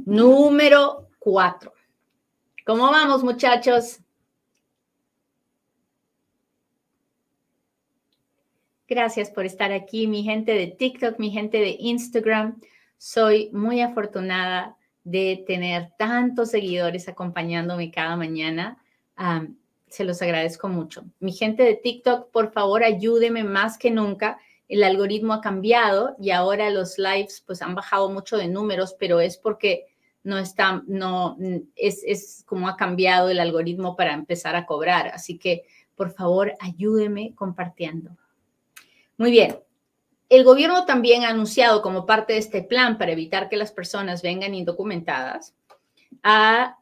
Número 0.04 1.08
cuatro. 1.18 1.72
¿Cómo 2.64 2.90
vamos, 2.90 3.24
muchachos? 3.24 3.98
Gracias 8.88 9.30
por 9.30 9.46
estar 9.46 9.72
aquí, 9.72 10.06
mi 10.06 10.22
gente 10.22 10.52
de 10.52 10.66
TikTok, 10.66 11.18
mi 11.18 11.30
gente 11.30 11.58
de 11.58 11.76
Instagram. 11.78 12.60
Soy 12.98 13.50
muy 13.52 13.80
afortunada 13.80 14.76
de 15.02 15.42
tener 15.46 15.92
tantos 15.98 16.50
seguidores 16.50 17.08
acompañándome 17.08 17.90
cada 17.90 18.16
mañana. 18.16 18.78
se 19.88 20.04
los 20.04 20.22
agradezco 20.22 20.68
mucho. 20.68 21.04
Mi 21.20 21.32
gente 21.32 21.62
de 21.62 21.74
TikTok, 21.74 22.30
por 22.30 22.52
favor, 22.52 22.84
ayúdeme 22.84 23.44
más 23.44 23.78
que 23.78 23.90
nunca 23.90 24.38
el 24.72 24.84
algoritmo 24.84 25.34
ha 25.34 25.42
cambiado 25.42 26.16
y 26.18 26.30
ahora 26.30 26.70
los 26.70 26.96
lives 26.96 27.42
pues 27.46 27.60
han 27.60 27.74
bajado 27.74 28.08
mucho 28.08 28.38
de 28.38 28.48
números, 28.48 28.96
pero 28.98 29.20
es 29.20 29.36
porque 29.36 29.84
no 30.24 30.38
está, 30.38 30.82
no, 30.86 31.36
es, 31.76 32.02
es 32.06 32.42
como 32.46 32.68
ha 32.68 32.76
cambiado 32.78 33.28
el 33.28 33.38
algoritmo 33.38 33.96
para 33.96 34.14
empezar 34.14 34.56
a 34.56 34.64
cobrar. 34.64 35.08
Así 35.08 35.36
que, 35.36 35.64
por 35.94 36.10
favor, 36.10 36.54
ayúdeme 36.58 37.34
compartiendo. 37.34 38.16
Muy 39.18 39.30
bien. 39.30 39.58
El 40.30 40.42
gobierno 40.42 40.86
también 40.86 41.24
ha 41.24 41.28
anunciado 41.28 41.82
como 41.82 42.06
parte 42.06 42.32
de 42.32 42.38
este 42.38 42.62
plan 42.62 42.96
para 42.96 43.12
evitar 43.12 43.50
que 43.50 43.58
las 43.58 43.72
personas 43.72 44.22
vengan 44.22 44.54
indocumentadas, 44.54 45.54
va 46.24 46.78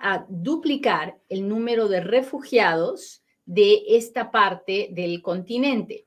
a 0.00 0.24
duplicar 0.28 1.18
el 1.28 1.48
número 1.48 1.88
de 1.88 2.00
refugiados 2.00 3.24
de 3.46 3.84
esta 3.88 4.30
parte 4.30 4.88
del 4.90 5.22
continente, 5.22 6.04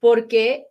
porque 0.00 0.66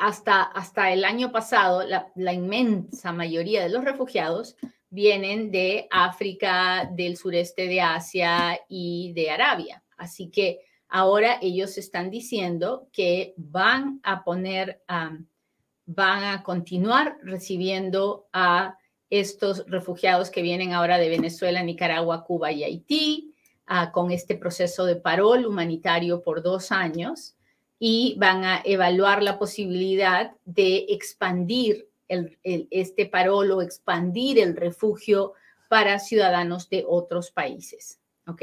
hasta, 0.00 0.42
hasta 0.42 0.92
el 0.92 1.04
año 1.04 1.30
pasado, 1.30 1.84
la, 1.84 2.32
inmensa 2.32 3.12
mayoría 3.12 3.62
de 3.62 3.68
los 3.68 3.84
refugiados 3.84 4.56
vienen 4.88 5.50
de 5.50 5.86
África, 5.90 6.90
del 6.90 7.16
sureste 7.16 7.68
de 7.68 7.80
Asia 7.80 8.58
y 8.68 9.12
de 9.14 9.30
Arabia. 9.30 9.82
Así 9.96 10.30
que 10.30 10.60
ahora 10.88 11.38
ellos 11.42 11.76
están 11.76 12.10
diciendo 12.10 12.88
que 12.92 13.34
van 13.36 14.00
a 14.02 14.24
poner, 14.24 14.82
van 14.88 16.24
a 16.24 16.42
continuar 16.42 17.18
recibiendo 17.22 18.28
a 18.32 18.78
estos 19.20 19.64
refugiados 19.66 20.30
que 20.30 20.42
vienen 20.42 20.72
ahora 20.72 20.98
de 20.98 21.08
Venezuela, 21.08 21.62
Nicaragua, 21.62 22.24
Cuba 22.24 22.52
y 22.52 22.64
Haití, 22.64 23.34
ah, 23.66 23.92
con 23.92 24.10
este 24.10 24.34
proceso 24.34 24.84
de 24.84 24.96
parol 24.96 25.46
humanitario 25.46 26.22
por 26.22 26.42
dos 26.42 26.72
años 26.72 27.34
y 27.78 28.16
van 28.18 28.44
a 28.44 28.62
evaluar 28.64 29.22
la 29.22 29.38
posibilidad 29.38 30.32
de 30.44 30.86
expandir 30.88 31.88
este 32.08 33.06
parol 33.06 33.50
o 33.50 33.62
expandir 33.62 34.38
el 34.38 34.56
refugio 34.56 35.32
para 35.68 35.98
ciudadanos 35.98 36.68
de 36.68 36.84
otros 36.86 37.30
países. 37.30 37.98
¿Ok? 38.26 38.42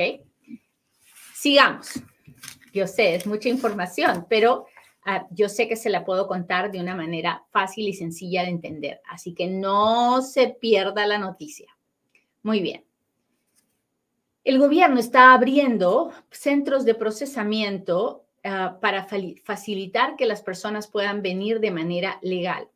Sigamos. 1.34 2.02
Yo 2.74 2.88
sé, 2.88 3.16
es 3.16 3.26
mucha 3.26 3.50
información, 3.50 4.26
pero 4.30 4.66
ah, 5.06 5.28
yo 5.32 5.50
sé 5.50 5.68
que 5.68 5.76
se 5.76 5.90
la 5.90 6.06
puedo 6.06 6.28
contar 6.28 6.72
de 6.72 6.80
una 6.80 6.96
manera 6.96 7.44
fácil 7.52 7.88
y 7.88 7.94
sencilla 7.94 8.44
de 8.44 8.50
entender. 8.50 9.02
Así 9.10 9.34
que 9.34 9.48
no 9.48 10.22
se 10.22 10.50
pierda 10.50 11.06
la 11.06 11.18
noticia. 11.18 11.76
Muy 12.44 12.60
bien. 12.60 12.84
El 14.44 14.58
gobierno 14.58 15.00
está 15.00 15.34
abriendo 15.34 16.12
centros 16.32 16.86
de 16.86 16.96
procesamiento 16.96 18.26
Ah, 18.44 18.80
para 18.82 19.08
facilitar 19.44 20.16
que 20.16 20.26
las 20.26 20.42
personas 20.42 20.88
puedan 20.88 21.22
venir 21.22 21.60
de 21.60 21.70
manera 21.70 22.18
legal. 22.24 22.68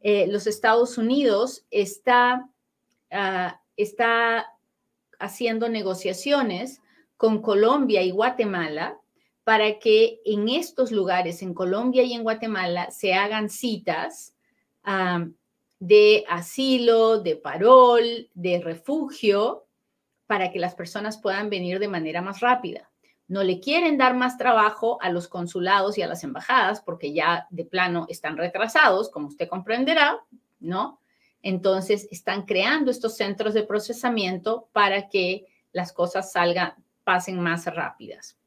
Eh, 0.00 0.26
los 0.26 0.48
Estados 0.48 0.98
Unidos 0.98 1.64
está, 1.70 2.50
ah, 3.12 3.60
está 3.76 4.46
haciendo 5.20 5.68
negociaciones 5.68 6.80
con 7.16 7.40
Colombia 7.42 8.02
y 8.02 8.10
Guatemala 8.10 8.98
para 9.48 9.78
que 9.78 10.20
en 10.26 10.50
estos 10.50 10.92
lugares, 10.92 11.40
en 11.40 11.54
Colombia 11.54 12.02
y 12.02 12.12
en 12.12 12.22
Guatemala, 12.22 12.90
se 12.90 13.14
hagan 13.14 13.48
citas 13.48 14.34
de 15.78 16.24
asilo, 16.28 17.20
de 17.20 17.36
parol, 17.36 18.28
de 18.34 18.60
refugio, 18.60 19.64
para 20.26 20.52
que 20.52 20.58
las 20.58 20.74
personas 20.74 21.16
puedan 21.16 21.48
venir 21.48 21.78
de 21.78 21.88
manera 21.88 22.20
más 22.20 22.40
rápida 22.40 22.90
no 23.26 23.42
le 23.42 23.58
quieren 23.60 23.96
dar 23.96 24.14
más 24.14 24.36
trabajo 24.38 24.98
a 25.00 25.10
los 25.10 25.28
consulados 25.28 25.96
y 25.96 26.02
a 26.02 26.06
las 26.06 26.24
embajadas 26.24 26.80
porque 26.80 27.14
ya 27.14 27.46
de 27.50 27.64
plano 27.64 28.06
están 28.08 28.36
retrasados, 28.36 29.10
como 29.10 29.28
usted 29.28 29.48
comprenderá, 29.48 30.18
¿no? 30.60 31.00
Entonces 31.42 32.08
están 32.10 32.46
creando 32.46 32.90
estos 32.90 33.16
centros 33.16 33.54
de 33.54 33.64
procesamiento 33.64 34.68
para 34.72 35.08
que 35.08 35.46
las 35.72 35.92
cosas 35.92 36.32
salgan, 36.32 36.74
pasen 37.04 37.38
más 37.40 37.66
rápidas. 37.66 38.37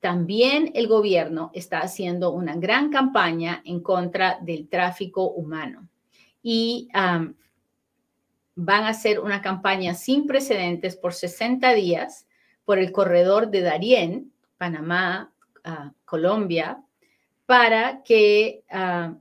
También 0.00 0.72
el 0.74 0.88
gobierno 0.88 1.50
está 1.54 1.80
haciendo 1.80 2.32
una 2.32 2.56
gran 2.56 2.90
campaña 2.90 3.62
en 3.64 3.80
contra 3.80 4.38
del 4.40 4.68
tráfico 4.68 5.30
humano 5.30 5.88
y 6.42 6.88
van 6.92 8.84
a 8.84 8.88
hacer 8.88 9.20
una 9.20 9.42
campaña 9.42 9.94
sin 9.94 10.26
precedentes 10.26 10.96
por 10.96 11.12
60 11.12 11.72
días 11.74 12.26
por 12.64 12.78
el 12.78 12.92
corredor 12.92 13.50
de 13.50 13.60
Darién, 13.60 14.32
Panamá, 14.56 15.32
Colombia, 16.04 16.82
para 17.46 18.02
que, 18.02 18.62
ah, 18.70 19.16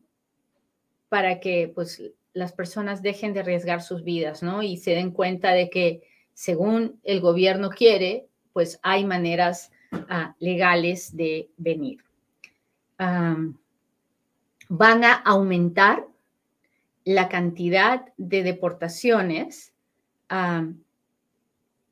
para 1.09 1.39
que 1.39 1.71
pues, 1.73 2.01
las 2.33 2.53
personas 2.53 3.01
dejen 3.01 3.33
de 3.33 3.39
arriesgar 3.41 3.81
sus 3.81 4.03
vidas, 4.03 4.43
¿no? 4.43 4.61
Y 4.61 4.77
se 4.77 4.91
den 4.91 5.11
cuenta 5.11 5.51
de 5.51 5.69
que 5.69 6.03
según 6.33 6.99
el 7.03 7.21
gobierno 7.21 7.69
quiere, 7.69 8.27
pues 8.53 8.79
hay 8.83 9.03
maneras 9.03 9.71
ah, 9.91 10.35
legales 10.39 11.15
de 11.15 11.49
venir. 11.57 12.03
van 12.97 15.03
a 15.03 15.13
aumentar 15.13 16.05
la 17.05 17.27
cantidad 17.27 18.05
de 18.17 18.43
deportaciones 18.43 19.73
a 20.27 20.67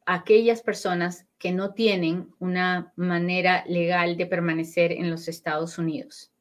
aquellas 0.06 0.62
personas 0.62 1.25
que 1.38 1.51
no 1.51 1.74
tienen 1.74 2.34
una 2.39 2.94
manera 2.96 3.63
legal 3.68 4.18
de 4.18 4.25
permanecer 4.25 4.92
en 4.92 5.10
los 5.10 5.27
Estados 5.27 5.77
Unidos. 5.77 6.32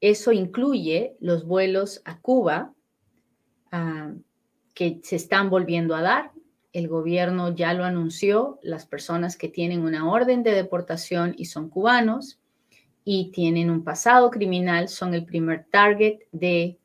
eso 0.00 0.32
incluye 0.32 1.16
los 1.20 1.46
vuelos 1.46 2.02
a 2.04 2.20
Cuba 2.20 2.74
que 4.74 5.00
se 5.02 5.16
están 5.16 5.50
volviendo 5.50 5.94
a 5.94 6.02
dar. 6.02 6.32
El 6.76 6.88
gobierno 6.88 7.54
ya 7.54 7.72
lo 7.72 7.84
anunció, 7.84 8.58
las 8.62 8.84
personas 8.84 9.38
que 9.38 9.48
tienen 9.48 9.80
una 9.80 10.10
orden 10.10 10.42
de 10.42 10.52
deportación 10.52 11.34
y 11.38 11.46
son 11.46 11.70
cubanos 11.70 12.38
y 13.02 13.30
tienen 13.30 13.70
un 13.70 13.82
pasado 13.82 14.30
criminal 14.30 14.90
son 14.90 15.14
el 15.14 15.24
primer 15.24 15.64
target 15.70 16.18
de, 16.32 16.76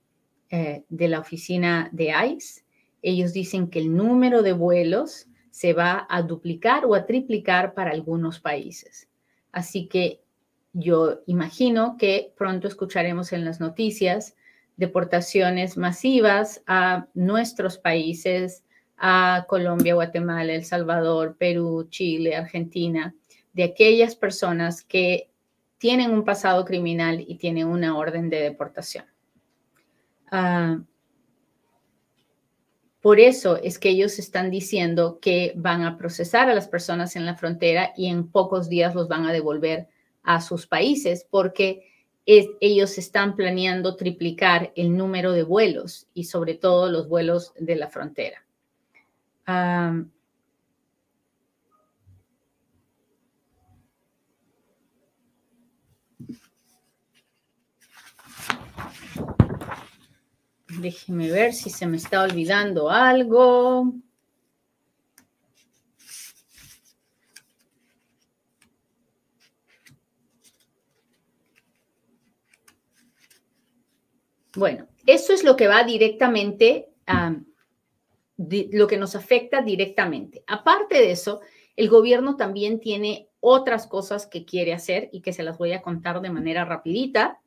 eh, 0.49 0.85
de 0.87 1.07
la 1.09 1.19
oficina 1.19 1.89
de 1.91 2.13
ICE. 2.25 2.63
Ellos 3.01 3.33
dicen 3.33 3.69
que 3.69 3.79
el 3.79 3.93
número 3.93 4.43
de 4.43 4.53
vuelos 4.53 5.27
se 5.49 5.73
va 5.73 6.07
a 6.09 6.21
duplicar 6.21 6.85
o 6.85 6.95
a 6.95 7.05
triplicar 7.05 7.73
para 7.73 7.91
algunos 7.91 8.39
países. 8.39 9.09
Así 9.51 9.87
que 9.87 10.21
yo 10.71 11.19
imagino 11.25 11.97
que 11.97 12.31
pronto 12.37 12.69
escucharemos 12.69 13.33
en 13.33 13.43
las 13.43 13.59
noticias 13.59 14.37
deportaciones 14.77 15.75
masivas 15.75 16.63
a 16.65 17.07
nuestros 17.13 17.77
países, 17.77 18.63
a 19.03 19.45
Colombia, 19.47 19.95
Guatemala, 19.95 20.53
El 20.53 20.63
Salvador, 20.63 21.35
Perú, 21.35 21.87
Chile, 21.89 22.35
Argentina, 22.35 23.15
de 23.51 23.63
aquellas 23.63 24.15
personas 24.15 24.83
que 24.83 25.31
tienen 25.79 26.11
un 26.11 26.23
pasado 26.23 26.63
criminal 26.63 27.25
y 27.27 27.35
tienen 27.35 27.67
una 27.67 27.97
orden 27.97 28.29
de 28.29 28.41
deportación. 28.41 29.05
Ah, 30.31 30.79
por 33.01 33.19
eso 33.19 33.57
es 33.57 33.79
que 33.79 33.89
ellos 33.89 34.19
están 34.19 34.51
diciendo 34.51 35.17
que 35.19 35.53
van 35.55 35.81
a 35.81 35.97
procesar 35.97 36.47
a 36.51 36.53
las 36.53 36.67
personas 36.67 37.15
en 37.15 37.25
la 37.25 37.35
frontera 37.35 37.93
y 37.97 38.05
en 38.05 38.27
pocos 38.27 38.69
días 38.69 38.93
los 38.93 39.07
van 39.07 39.25
a 39.25 39.33
devolver 39.33 39.87
a 40.21 40.41
sus 40.41 40.67
países 40.67 41.25
porque 41.27 41.87
ellos 42.27 42.99
están 42.99 43.35
planeando 43.35 43.95
triplicar 43.95 44.71
el 44.75 44.95
número 44.95 45.31
de 45.31 45.41
vuelos 45.41 46.07
y 46.13 46.25
sobre 46.25 46.53
todo 46.53 46.91
los 46.91 47.09
vuelos 47.09 47.53
de 47.59 47.75
la 47.75 47.87
frontera. 47.87 48.45
Déjeme 60.79 61.29
ver 61.29 61.53
si 61.53 61.69
se 61.69 61.85
me 61.85 61.97
está 61.97 62.23
olvidando 62.23 62.89
algo. 62.89 63.93
Bueno, 74.55 74.87
eso 75.05 75.33
es 75.33 75.43
lo 75.43 75.55
que 75.55 75.67
va 75.67 75.83
directamente, 75.83 76.89
a 77.05 77.35
lo 78.71 78.87
que 78.87 78.97
nos 78.97 79.15
afecta 79.15 79.61
directamente. 79.61 80.43
Aparte 80.47 80.95
de 80.95 81.11
eso, 81.11 81.41
el 81.75 81.89
gobierno 81.89 82.35
también 82.35 82.79
tiene 82.79 83.29
otras 83.39 83.87
cosas 83.87 84.27
que 84.27 84.45
quiere 84.45 84.73
hacer 84.73 85.09
y 85.11 85.21
que 85.21 85.33
se 85.33 85.43
las 85.43 85.57
voy 85.57 85.73
a 85.73 85.81
contar 85.81 86.21
de 86.21 86.29
manera 86.29 86.65
rapidita. 86.65 87.39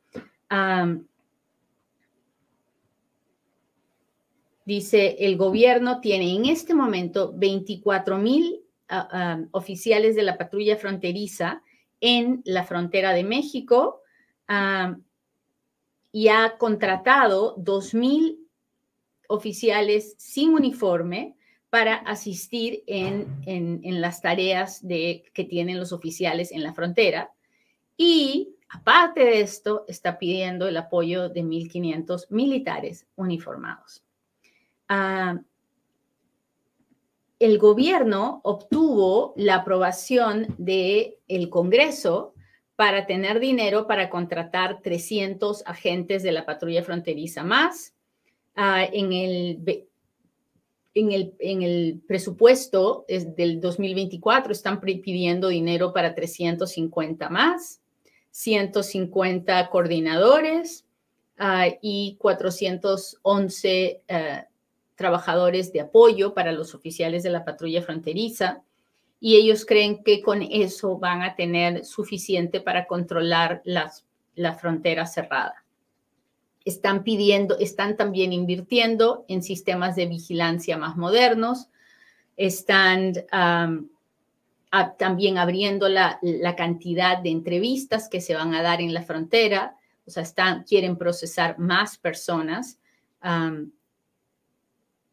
Dice, 4.64 5.16
el 5.20 5.36
gobierno 5.36 6.00
tiene 6.00 6.34
en 6.34 6.46
este 6.46 6.74
momento 6.74 7.32
24 7.34 8.18
mil 8.18 8.62
oficiales 9.52 10.14
de 10.16 10.22
la 10.22 10.38
patrulla 10.38 10.76
fronteriza 10.76 11.62
en 12.00 12.42
la 12.44 12.64
frontera 12.64 13.12
de 13.12 13.24
México 13.24 14.02
y 16.12 16.28
ha 16.28 16.56
contratado 16.58 17.56
2.000 17.56 18.43
oficiales 19.28 20.14
sin 20.19 20.54
uniforme 20.54 21.37
para 21.71 21.97
asistir 21.97 22.85
en, 22.87 23.81
las 24.00 24.23
tareas 24.23 24.87
de, 24.87 25.25
que 25.35 25.45
tienen 25.45 25.78
los 25.78 25.93
oficiales 25.93 26.52
en 26.52 26.62
la 26.62 26.73
frontera. 26.73 27.33
Y 27.97 28.54
aparte 28.69 29.25
de 29.25 29.40
esto, 29.40 29.85
está 29.88 30.19
pidiendo 30.19 30.69
el 30.69 30.76
apoyo 30.76 31.28
de 31.28 31.43
1.500 31.43 32.26
militares 32.31 33.07
uniformados. 33.16 34.04
Ah, 34.88 35.40
el 37.38 37.59
gobierno 37.59 38.40
obtuvo 38.45 39.35
la 39.37 39.57
aprobación 39.57 40.47
del 40.59 41.16
el 41.28 41.50
Congreso 41.50 42.35
para 42.76 43.07
tener 43.07 43.40
dinero 43.40 43.87
para 43.87 44.11
contratar 44.11 44.81
300 44.83 45.62
agentes 45.66 46.23
de 46.23 46.33
la 46.33 46.45
patrulla 46.45 46.83
fronteriza 46.83 47.43
más. 47.43 47.93
Ah, 48.54 48.84
en 48.84 49.12
el 49.12 49.87
en 50.94 51.11
el, 51.11 51.34
en 51.40 51.62
el 51.62 52.00
presupuesto 52.06 53.04
del 53.08 53.61
2024 53.61 54.52
están 54.52 54.80
pidiendo 54.80 55.49
dinero 55.49 55.92
para 55.92 56.14
350 56.14 57.28
más, 57.30 57.80
150 58.30 59.70
coordinadores 59.70 60.84
ah, 61.37 61.66
y 61.82 62.16
411 62.20 64.02
eh, 64.06 64.44
trabajadores 64.94 65.73
de 65.73 65.80
apoyo 65.80 66.32
para 66.32 66.52
los 66.52 66.75
oficiales 66.75 67.25
de 67.25 67.30
la 67.30 67.44
patrulla 67.44 67.82
fronteriza. 67.82 68.62
Y 69.18 69.37
ellos 69.37 69.64
creen 69.64 70.04
que 70.04 70.20
con 70.23 70.42
eso 70.42 70.99
van 70.99 71.23
a 71.23 71.34
tener 71.34 71.84
suficiente 71.84 72.61
para 72.61 72.87
controlar 72.87 73.62
las, 73.64 74.04
la 74.37 74.54
frontera 74.54 75.06
cerrada 75.06 75.63
están 76.64 77.04
pidiendo, 77.04 77.59
están 77.59 77.97
también 77.97 78.33
invirtiendo 78.33 79.25
en 79.28 79.42
sistemas 79.42 79.97
de 79.97 80.06
vigilancia 80.06 80.76
más 80.78 80.97
modernos, 80.97 81.68
están 82.37 83.12
también 84.99 85.38
abriendo 85.38 85.88
la, 85.88 86.18
cantidad 86.56 87.18
de 87.18 87.30
entrevistas 87.30 88.09
que 88.09 88.21
se 88.21 88.35
van 88.35 88.54
a 88.54 88.62
dar 88.62 88.80
en 88.80 88.94
la 88.94 89.02
frontera, 89.02 89.76
o 90.06 90.11
sea, 90.11 90.23
están, 90.23 90.64
quieren 90.64 90.97
procesar 90.97 91.59
más 91.59 91.99
personas, 91.99 92.78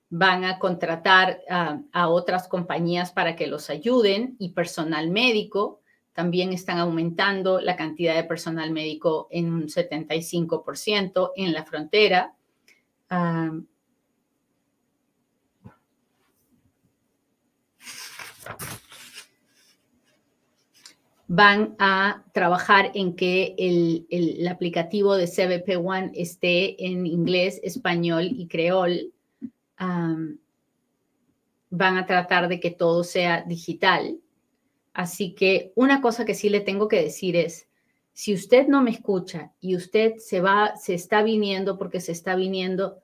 van 0.10 0.44
a 0.44 0.58
contratar 0.60 1.42
a 1.50 2.10
otras 2.10 2.48
compañías 2.48 3.12
para 3.12 3.36
que 3.36 3.48
los 3.48 3.70
ayuden 3.70 4.36
y 4.40 4.50
personal 4.50 5.10
médico 5.10 5.81
también 6.14 6.54
están 6.54 6.78
aumentando 6.78 7.62
la 7.62 7.76
cantidad 7.76 8.16
de 8.16 8.24
personal 8.24 8.72
médico 8.72 9.28
en 9.32 9.54
un 9.54 9.68
75% 9.68 11.32
en 11.36 11.54
la 11.54 11.64
frontera. 11.64 12.36
van 21.34 21.78
a 21.80 22.26
trabajar 22.34 22.92
en 22.94 23.16
que 23.16 23.56
el, 23.58 24.46
aplicativo 24.50 25.16
de 25.16 25.28
CBP 25.28 25.78
One 25.78 26.12
esté 26.14 26.86
en 26.86 27.06
inglés, 27.06 27.62
español 27.64 28.26
y 28.26 28.48
creol. 28.48 29.14
van 29.78 30.38
a 31.98 32.06
tratar 32.06 32.50
de 32.50 32.60
que 32.60 32.72
todo 32.72 33.06
sea 33.06 33.44
digital. 33.44 34.21
Así 34.94 35.34
que 35.34 35.72
una 35.76 36.02
cosa 36.02 36.26
que 36.26 36.36
sí 36.36 36.50
le 36.50 36.60
tengo 36.60 36.88
que 36.88 37.02
decir 37.02 37.36
es, 37.36 37.68
si 38.14 38.34
usted 38.34 38.68
no 38.68 38.82
me 38.82 38.92
escucha 38.92 39.54
y 39.62 39.76
usted 39.76 40.18
se 40.18 40.42
va, 40.42 40.76
se 40.76 40.94
está 40.94 41.24
viniendo 41.24 41.78
porque 41.78 42.02
se 42.02 42.12
está 42.12 42.36
viniendo, 42.36 42.98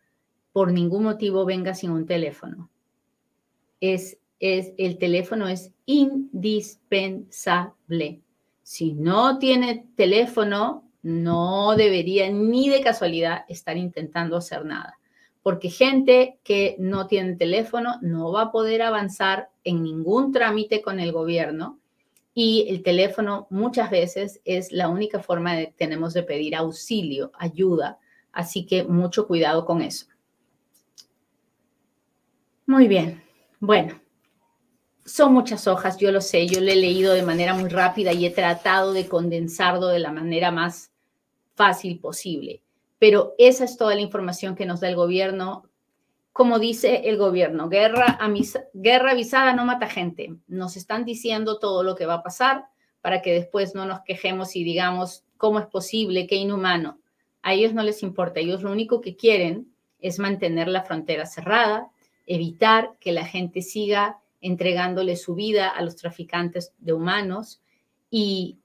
por 0.51 0.71
ningún 0.71 1.03
motivo 1.03 1.45
venga 1.45 1.75
sin 1.75 1.91
un 1.91 2.05
teléfono. 2.05 2.69
Es, 3.79 4.17
es, 4.39 4.73
el 4.77 4.97
teléfono 4.97 5.47
es 5.47 5.71
indispensable. 5.85 8.21
Si 8.63 8.93
no 8.93 9.39
tiene 9.39 9.85
teléfono, 9.95 10.83
no 11.03 11.75
debería 11.77 12.29
ni 12.29 12.69
de 12.69 12.81
casualidad 12.81 13.45
estar 13.47 13.77
intentando 13.77 14.35
hacer 14.35 14.65
nada, 14.65 14.99
porque 15.47 15.69
gente 15.69 16.39
que 16.43 16.75
no 16.77 17.07
tiene 17.07 17.37
teléfono 17.37 17.99
no 18.01 18.33
va 18.33 18.41
a 18.41 18.51
poder 18.51 18.81
avanzar 18.81 19.49
en 19.63 19.81
ningún 19.81 20.33
trámite 20.33 20.81
con 20.81 20.99
el 20.99 21.13
gobierno. 21.13 21.79
Y 22.33 22.65
el 22.67 22.83
teléfono 22.83 23.47
muchas 23.49 23.89
veces 23.89 24.41
es 24.43 24.73
la 24.73 24.89
única 24.89 25.21
forma 25.21 25.55
que 25.55 25.73
tenemos 25.77 26.13
de 26.13 26.23
pedir 26.23 26.53
auxilio, 26.53 27.31
ayuda, 27.33 27.97
así 28.33 28.65
que 28.65 28.83
mucho 28.83 29.25
cuidado 29.25 29.63
con 29.63 29.81
eso. 29.81 30.07
Muy 32.65 32.89
bien, 32.89 33.23
bueno, 33.61 34.01
son 35.05 35.33
muchas 35.33 35.65
hojas, 35.65 35.97
yo 35.97 36.11
lo 36.11 36.19
sé, 36.19 36.45
yo 36.45 36.59
lo 36.59 36.69
he 36.69 36.75
leído 36.75 37.13
de 37.13 37.23
manera 37.23 37.53
muy 37.53 37.69
rápida 37.69 38.11
y 38.11 38.25
he 38.25 38.31
tratado 38.31 38.91
de 38.91 39.07
condensarlo 39.07 39.87
de 39.87 39.99
la 39.99 40.11
manera 40.11 40.51
más 40.51 40.91
fácil 41.55 42.01
posible, 42.01 42.63
pero 42.99 43.33
esa 43.37 43.65
es 43.65 43.77
toda 43.77 43.95
la 43.95 44.01
información 44.01 44.55
que 44.55 44.65
nos 44.65 44.79
da 44.79 44.89
el 44.89 44.95
gobierno 44.95 45.69
como 46.37 46.59
dice 46.59 47.09
el 47.09 47.17
gobierno, 47.17 47.67
guerra, 47.67 48.19
guerra 48.71 49.11
avisada 49.13 49.53
no 49.53 49.65
mata 49.65 49.89
gente. 49.89 50.35
Nos 50.47 50.77
están 50.77 51.03
diciendo 51.03 51.57
todo 51.57 51.81
lo 51.81 51.95
que 51.95 52.05
va 52.05 52.13
a 52.13 52.21
pasar 52.21 52.65
para 53.01 53.23
que 53.23 53.33
después 53.33 53.73
no 53.73 53.87
nos 53.87 54.01
quejemos 54.01 54.55
y 54.55 54.63
digamos, 54.63 55.23
¿cómo 55.37 55.57
es 55.57 55.65
posible? 55.65 56.27
Qué 56.27 56.35
inhumano. 56.35 56.99
A 57.41 57.55
ellos 57.55 57.73
no 57.73 57.81
les 57.81 58.03
importa, 58.03 58.39
ellos 58.39 58.61
lo 58.61 58.71
único 58.71 59.01
que 59.01 59.15
quieren 59.15 59.73
es 59.99 60.19
mantener 60.19 60.67
la 60.67 60.83
frontera 60.83 61.25
cerrada, 61.25 61.89
evitar 62.27 62.91
que 62.99 63.13
la 63.13 63.25
gente 63.25 63.63
siga 63.63 64.19
entregándole 64.39 65.15
su 65.15 65.33
vida 65.33 65.69
a 65.69 65.81
los 65.81 65.95
traficantes 65.95 66.71
de 66.77 66.93
humanos 66.93 67.61
y, 68.11 68.59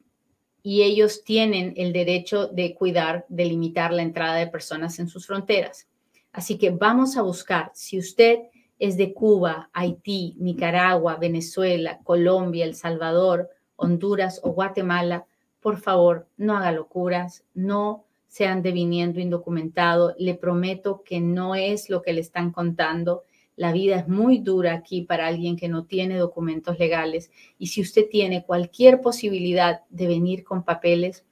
y 0.62 0.82
ellos 0.82 1.24
tienen 1.24 1.74
el 1.76 1.92
derecho 1.92 2.46
de 2.46 2.74
cuidar, 2.74 3.26
de 3.28 3.46
limitar 3.46 3.92
la 3.92 4.02
entrada 4.02 4.36
de 4.36 4.46
personas 4.46 4.98
en 4.98 5.08
sus 5.08 5.26
fronteras. 5.26 5.88
Así 6.32 6.56
que 6.56 6.70
vamos 6.70 7.16
a 7.16 7.22
buscar, 7.22 7.70
si 7.74 7.98
usted 7.98 8.38
es 8.78 8.96
de 8.96 9.12
Cuba, 9.12 9.70
Haití, 9.72 10.34
Nicaragua, 10.38 11.16
Venezuela, 11.16 12.00
Colombia, 12.04 12.64
El 12.64 12.74
Salvador, 12.74 13.50
Honduras 13.76 14.40
o 14.42 14.52
Guatemala, 14.52 15.26
por 15.60 15.78
favor, 15.78 16.26
no 16.36 16.56
haga 16.56 16.72
locuras, 16.72 17.44
no 17.54 18.04
se 18.26 18.46
ande 18.46 18.72
viniendo 18.72 19.20
indocumentado. 19.20 20.14
Le 20.18 20.34
prometo 20.34 21.02
que 21.04 21.20
no 21.20 21.54
es 21.54 21.90
lo 21.90 22.02
que 22.02 22.12
le 22.12 22.20
están 22.20 22.50
contando. 22.50 23.24
La 23.56 23.72
vida 23.72 23.96
es 23.96 24.08
muy 24.08 24.38
dura 24.38 24.72
aquí 24.72 25.02
para 25.02 25.26
alguien 25.26 25.56
que 25.56 25.68
no 25.68 25.84
tiene 25.84 26.16
documentos 26.16 26.78
legales. 26.78 27.30
Y 27.58 27.68
si 27.68 27.82
usted 27.82 28.08
tiene 28.10 28.44
cualquier 28.44 29.00
posibilidad 29.00 29.82
de 29.90 30.06
venir 30.06 30.42
con 30.44 30.64
papeles, 30.64 31.24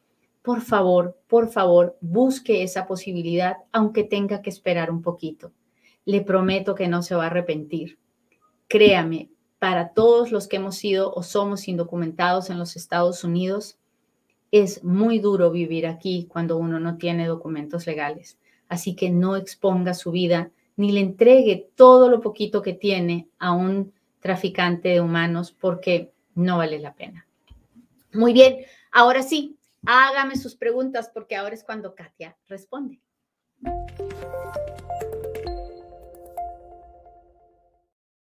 por 0.43 0.61
favor, 0.61 1.19
por 1.29 1.49
favor, 1.49 1.97
busque 2.01 2.63
esa 2.63 2.87
posibilidad, 2.87 3.57
aunque 3.73 4.05
tenga 4.05 4.43
que 4.43 4.51
esperar 4.51 4.91
un 4.91 5.03
poquito. 5.03 5.53
Le 6.05 6.23
prometo 6.23 6.75
que 6.75 6.89
no 6.89 7.03
se 7.03 7.15
va 7.15 7.25
a 7.25 7.27
arrepentir. 7.27 7.99
Créame, 8.69 9.31
para 9.59 9.93
todos 9.93 10.33
los 10.33 10.49
que 10.49 10.57
hemos 10.57 10.77
sido 10.77 11.13
o 11.13 11.23
somos 11.23 11.69
indocumentados 11.69 12.49
en 12.49 12.59
los 12.59 12.77
Estados 12.77 13.25
Unidos, 13.25 13.79
es 14.51 14.83
muy 14.83 15.19
duro 15.19 15.51
vivir 15.51 15.87
aquí 15.87 16.27
cuando 16.29 16.57
uno 16.57 16.81
no 16.81 16.97
tiene 16.97 17.27
documentos 17.27 17.87
legales. 17.87 18.39
Así 18.69 18.97
que 18.97 19.11
no 19.11 19.37
exponga 19.37 19.95
su 19.95 20.11
vida 20.11 20.51
ni 20.81 20.93
le 20.93 21.01
entregue 21.01 21.71
todo 21.75 22.09
lo 22.09 22.21
poquito 22.21 22.63
que 22.63 22.73
tiene 22.73 23.29
a 23.39 23.53
un 23.53 23.93
traficante 24.21 24.89
de 24.89 25.01
humanos 25.01 25.53
porque 25.53 26.13
no 26.35 26.59
vale 26.59 26.79
la 26.79 26.95
pena. 26.95 27.27
Muy 28.13 28.33
bien, 28.33 28.65
ahora 28.91 29.23
sí, 29.23 29.57
Hágame 29.87 30.37
sus 30.37 30.57
preguntas 30.57 31.11
porque 31.13 31.37
ahora 31.37 31.55
es 31.55 31.65
cuando 31.65 31.95
Katia 31.95 32.37
responde. 32.49 33.01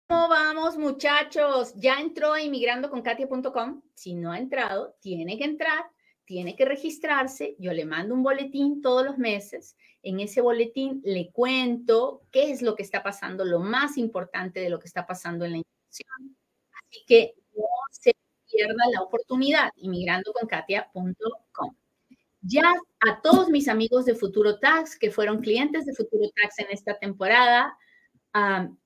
¿Cómo 0.08 0.30
vamos, 0.30 0.78
muchachos? 0.78 1.74
¿Ya 1.76 2.00
entró 2.00 2.34
a 2.34 2.42
inmigrandoconkatia.com? 2.42 3.82
Si 3.94 4.16
no 4.16 4.32
ha 4.34 4.38
entrado, 4.38 4.98
tiene 5.00 5.38
que 5.38 5.46
entrar, 5.46 5.86
tiene 6.26 6.56
que 6.56 6.66
registrarse. 6.66 7.56
Yo 7.60 7.72
le 7.74 7.86
mando 7.86 8.14
un 8.14 8.24
boletín 8.24 8.82
todos 8.82 9.06
los 9.06 9.18
meses. 9.18 9.78
En 10.04 10.20
ese 10.20 10.42
boletín 10.42 11.02
le 11.04 11.32
cuento 11.32 12.24
qué 12.32 12.52
es 12.52 12.62
lo 12.62 12.76
que 12.76 12.84
está 12.84 13.04
pasando, 13.04 13.46
lo 13.46 13.60
más 13.60 13.98
importante 13.98 14.60
de 14.60 14.70
lo 14.70 14.80
que 14.80 14.88
está 14.88 15.06
pasando 15.06 15.46
en 15.46 15.52
la 15.52 15.58
inmigración. 15.58 16.38
Así 16.74 17.04
que 17.08 17.34
no 17.56 17.64
se 17.92 18.14
pierda 18.52 18.84
la 18.94 19.02
oportunidad, 19.02 19.70
inmigrandoconkatia.com. 19.78 21.76
Ya 22.42 22.74
a 23.00 23.22
todos 23.22 23.50
mis 23.50 23.68
amigos 23.68 24.06
de 24.06 24.14
Futuro 24.14 24.60
Tax 24.60 25.00
que 25.00 25.10
fueron 25.10 25.42
clientes 25.42 25.86
de 25.86 25.96
Futuro 25.96 26.30
Tax 26.36 26.60
en 26.60 26.68
esta 26.70 26.98
temporada, 27.00 27.76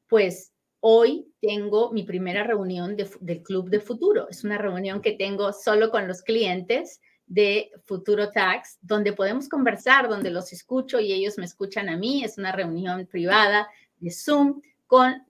pues 0.07 0.53
hoy 0.79 1.33
tengo 1.41 1.91
mi 1.91 2.03
primera 2.03 2.43
reunión 2.43 2.95
del 2.95 3.43
Club 3.43 3.69
de 3.69 3.81
Futuro. 3.81 4.29
Es 4.29 4.45
una 4.45 4.57
reunión 4.57 5.01
que 5.01 5.11
tengo 5.11 5.51
solo 5.51 5.91
con 5.91 6.07
los 6.07 6.21
clientes 6.21 7.01
de 7.29 7.71
Futuro 7.85 8.31
Tax, 8.31 8.79
donde 8.81 9.13
podemos 9.13 9.47
conversar, 9.47 10.09
donde 10.09 10.31
los 10.31 10.51
escucho 10.51 10.99
y 10.99 11.13
ellos 11.13 11.37
me 11.37 11.45
escuchan 11.45 11.87
a 11.87 11.95
mí. 11.95 12.23
Es 12.23 12.37
una 12.37 12.51
reunión 12.51 13.05
privada 13.05 13.69
de 13.99 14.11
Zoom 14.11 14.61
con, 14.87 15.23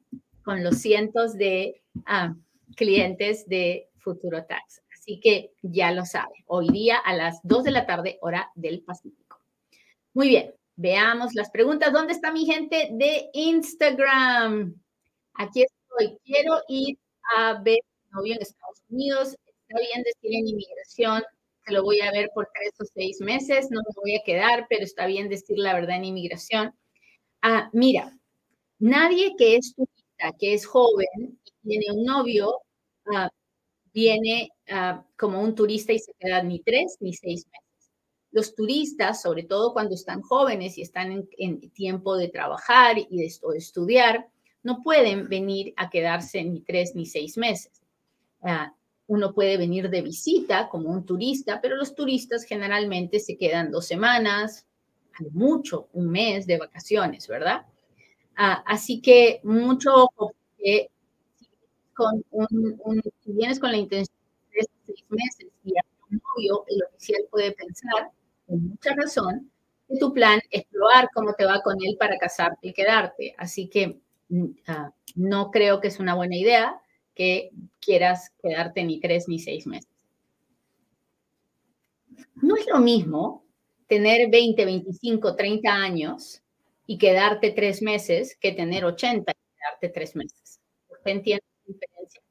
con 0.43 0.63
los 0.63 0.77
cientos 0.77 1.33
de 1.33 1.83
ah, 2.05 2.33
clientes 2.75 3.47
de 3.47 3.89
Futuro 3.97 4.45
Tax. 4.45 4.81
Así 4.97 5.19
que 5.19 5.51
ya 5.61 5.91
lo 5.91 6.05
saben, 6.05 6.41
hoy 6.47 6.69
día 6.69 6.97
a 6.97 7.13
las 7.13 7.41
2 7.43 7.65
de 7.65 7.71
la 7.71 7.85
tarde, 7.85 8.17
hora 8.21 8.49
del 8.55 8.81
Pacífico. 8.81 9.41
Muy 10.13 10.29
bien, 10.29 10.53
veamos 10.77 11.33
las 11.35 11.49
preguntas. 11.49 11.91
¿Dónde 11.91 12.13
está 12.13 12.31
mi 12.31 12.45
gente 12.45 12.89
de 12.93 13.29
Instagram? 13.33 14.73
Aquí 15.33 15.63
estoy. 15.63 16.17
Quiero 16.23 16.61
ir 16.69 16.97
a 17.35 17.61
ver 17.61 17.79
a 18.11 18.15
novio 18.15 18.35
en 18.35 18.41
Estados 18.41 18.81
Unidos. 18.89 19.35
Está 19.45 19.79
bien 19.79 20.03
decir 20.03 20.31
en 20.33 20.47
inmigración 20.47 21.23
que 21.69 21.75
lo 21.75 21.83
voy 21.83 22.01
a 22.01 22.11
ver 22.11 22.31
por 22.33 22.49
tres 22.53 22.73
o 22.79 22.85
seis 22.85 23.21
meses. 23.21 23.69
No 23.71 23.81
me 23.81 24.01
voy 24.01 24.15
a 24.15 24.23
quedar, 24.23 24.65
pero 24.69 24.83
está 24.83 25.05
bien 25.05 25.29
decir 25.29 25.57
la 25.57 25.73
verdad 25.73 25.97
en 25.97 26.05
inmigración. 26.05 26.73
Ah, 27.41 27.69
mira, 27.73 28.17
nadie 28.79 29.35
que 29.37 29.55
es 29.55 29.73
turista, 29.75 30.35
que 30.37 30.53
es 30.53 30.65
joven 30.65 31.39
y 31.45 31.69
tiene 31.69 31.85
un 31.93 32.03
novio, 32.03 32.61
ah, 33.13 33.29
viene 33.93 34.49
ah, 34.69 35.05
como 35.17 35.41
un 35.41 35.55
turista 35.55 35.93
y 35.93 35.99
se 35.99 36.13
queda 36.19 36.43
ni 36.43 36.59
tres 36.61 36.97
ni 36.99 37.13
seis 37.13 37.45
meses. 37.45 37.91
Los 38.31 38.55
turistas, 38.55 39.21
sobre 39.21 39.43
todo 39.43 39.73
cuando 39.73 39.95
están 39.95 40.21
jóvenes 40.21 40.77
y 40.77 40.81
están 40.81 41.27
en, 41.37 41.71
tiempo 41.71 42.17
de 42.17 42.29
trabajar 42.29 42.97
y 42.97 43.17
de, 43.17 43.25
estudiar, 43.55 44.27
no 44.61 44.81
pueden 44.83 45.29
venir 45.29 45.73
a 45.77 45.89
quedarse 45.89 46.43
ni 46.43 46.61
tres 46.61 46.95
ni 46.95 47.05
seis 47.05 47.37
meses. 47.37 47.81
Ah, 48.41 48.73
uno 49.09 49.33
puede 49.33 49.57
venir 49.57 49.89
de 49.89 50.03
visita 50.03 50.69
como 50.69 50.89
un 50.89 51.03
turista, 51.03 51.59
pero 51.61 51.75
los 51.75 51.95
turistas 51.95 52.43
generalmente 52.43 53.19
se 53.19 53.37
quedan 53.37 53.71
dos 53.71 53.87
semanas, 53.87 54.67
mucho, 55.31 55.89
un 55.93 56.11
mes 56.11 56.45
de 56.45 56.59
vacaciones, 56.59 57.27
¿verdad? 57.27 57.65
Ah, 58.37 58.63
así 58.67 59.01
que 59.01 59.41
mucho 59.43 59.89
ojo, 59.95 60.33
que 60.59 60.91
con 61.95 62.23
un, 62.29 63.01
si 63.23 63.33
vienes 63.33 63.59
con 63.59 63.71
la 63.71 63.77
intención 63.77 64.15
de 64.53 64.67
seis 64.85 65.03
meses 65.09 65.47
y 65.63 65.71
a 65.75 65.81
un 66.11 66.21
novio, 66.35 66.63
el 66.67 66.83
oficial 66.83 67.23
puede 67.31 67.51
pensar, 67.53 68.11
con 68.47 68.63
mucha 68.63 68.93
razón, 68.93 69.51
que 69.87 69.97
tu 69.97 70.13
plan 70.13 70.39
es 70.51 70.65
probar 70.65 71.09
cómo 71.15 71.33
te 71.33 71.45
va 71.45 71.61
con 71.63 71.77
él 71.83 71.97
para 71.99 72.19
casarte 72.19 72.67
y 72.67 72.73
quedarte. 72.73 73.33
Así 73.39 73.69
que 73.69 73.99
mm, 74.29 74.45
ah, 74.67 74.93
no 75.15 75.49
creo 75.49 75.81
que 75.81 75.87
es 75.87 75.99
una 75.99 76.13
buena 76.13 76.37
idea 76.37 76.79
que 77.19 77.51
quieras 77.81 78.31
quedarte 78.41 78.81
ni 78.81 79.01
tres 79.01 79.27
ni 79.27 79.39
seis 79.39 79.67
meses. 79.67 79.91
No 82.35 82.55
es 82.55 82.65
lo 82.65 82.79
mismo 82.79 83.43
tener 83.87 84.29
20, 84.29 84.63
25, 84.63 85.35
30 85.35 85.69
años 85.69 86.41
y 86.87 86.97
quedarte 86.97 87.51
tres 87.51 87.81
meses 87.81 88.37
que 88.39 88.53
tener 88.53 88.85
80 88.85 89.33
y 89.33 89.57
quedarte 89.57 89.89
tres 89.89 90.15
meses. 90.15 90.61
¿Usted 90.89 91.11
entiende 91.11 91.43
diferencia. 91.67 92.21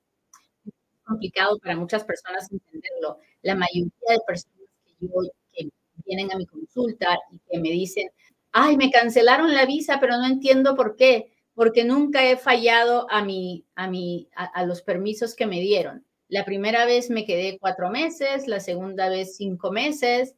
Es 0.64 0.72
complicado 1.04 1.58
para 1.58 1.76
muchas 1.76 2.02
personas 2.04 2.50
entenderlo. 2.50 3.18
La 3.42 3.54
mayoría 3.56 3.90
de 4.08 4.20
personas 4.26 4.70
que, 4.86 5.06
yo, 5.06 5.08
que 5.52 5.68
vienen 6.06 6.32
a 6.32 6.38
mi 6.38 6.46
consulta 6.46 7.18
y 7.30 7.38
que 7.40 7.58
me 7.58 7.68
dicen, 7.68 8.08
ay, 8.52 8.78
me 8.78 8.90
cancelaron 8.90 9.52
la 9.52 9.66
visa, 9.66 9.98
pero 10.00 10.16
no 10.16 10.24
entiendo 10.24 10.74
por 10.74 10.96
qué, 10.96 11.30
porque 11.58 11.84
nunca 11.84 12.24
he 12.24 12.36
fallado 12.36 13.10
a, 13.10 13.24
mi, 13.24 13.64
a, 13.74 13.90
mi, 13.90 14.28
a, 14.36 14.64
los 14.64 14.80
permisos 14.80 15.34
que 15.34 15.44
me 15.44 15.60
dieron. 15.60 16.04
La 16.28 16.44
primera 16.44 16.86
vez 16.86 17.10
me 17.10 17.24
quedé 17.24 17.58
cuatro 17.58 17.90
meses, 17.90 18.46
la 18.46 18.60
segunda 18.60 19.08
vez 19.08 19.34
cinco 19.34 19.72
meses. 19.72 20.36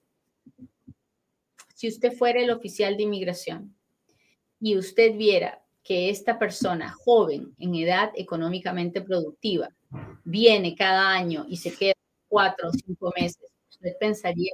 Si 1.75 1.89
usted 1.89 2.13
fuera 2.15 2.41
el 2.41 2.51
oficial 2.51 2.97
de 2.97 3.03
inmigración 3.03 3.77
y 4.63 4.79
usted 4.79 5.15
viera 5.15 5.63
que 5.83 6.09
esta 6.09 6.39
persona 6.39 6.91
joven 6.91 7.55
en 7.59 7.75
edad 7.75 8.13
económicamente 8.15 9.03
productiva 9.03 9.69
viene 10.25 10.75
cada 10.75 11.11
año 11.11 11.45
y 11.47 11.59
se 11.59 11.77
queda 11.77 11.93
cuatro 12.29 12.71
o 12.71 12.73
cinco 12.73 13.13
meses, 13.15 13.45
usted 13.69 13.93
pensaría 14.01 14.53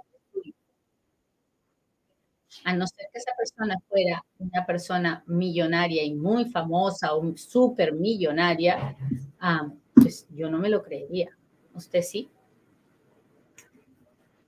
a 2.64 2.75
no 2.75 2.87
ser 2.87 3.07
que 3.12 3.19
esa 3.19 3.33
persona 3.37 3.77
fuera 3.88 4.25
una 4.38 4.66
persona 4.66 5.23
millonaria 5.27 6.03
y 6.03 6.14
muy 6.14 6.47
famosa 6.47 7.14
o 7.14 7.37
súper 7.37 7.92
millonaria, 7.92 8.97
ah, 9.40 9.69
pues 9.95 10.27
yo 10.31 10.51
no 10.51 10.59
me 10.59 10.69
lo 10.69 10.83
creería. 10.83 11.37
¿Usted 11.75 12.03
sí? 12.03 12.31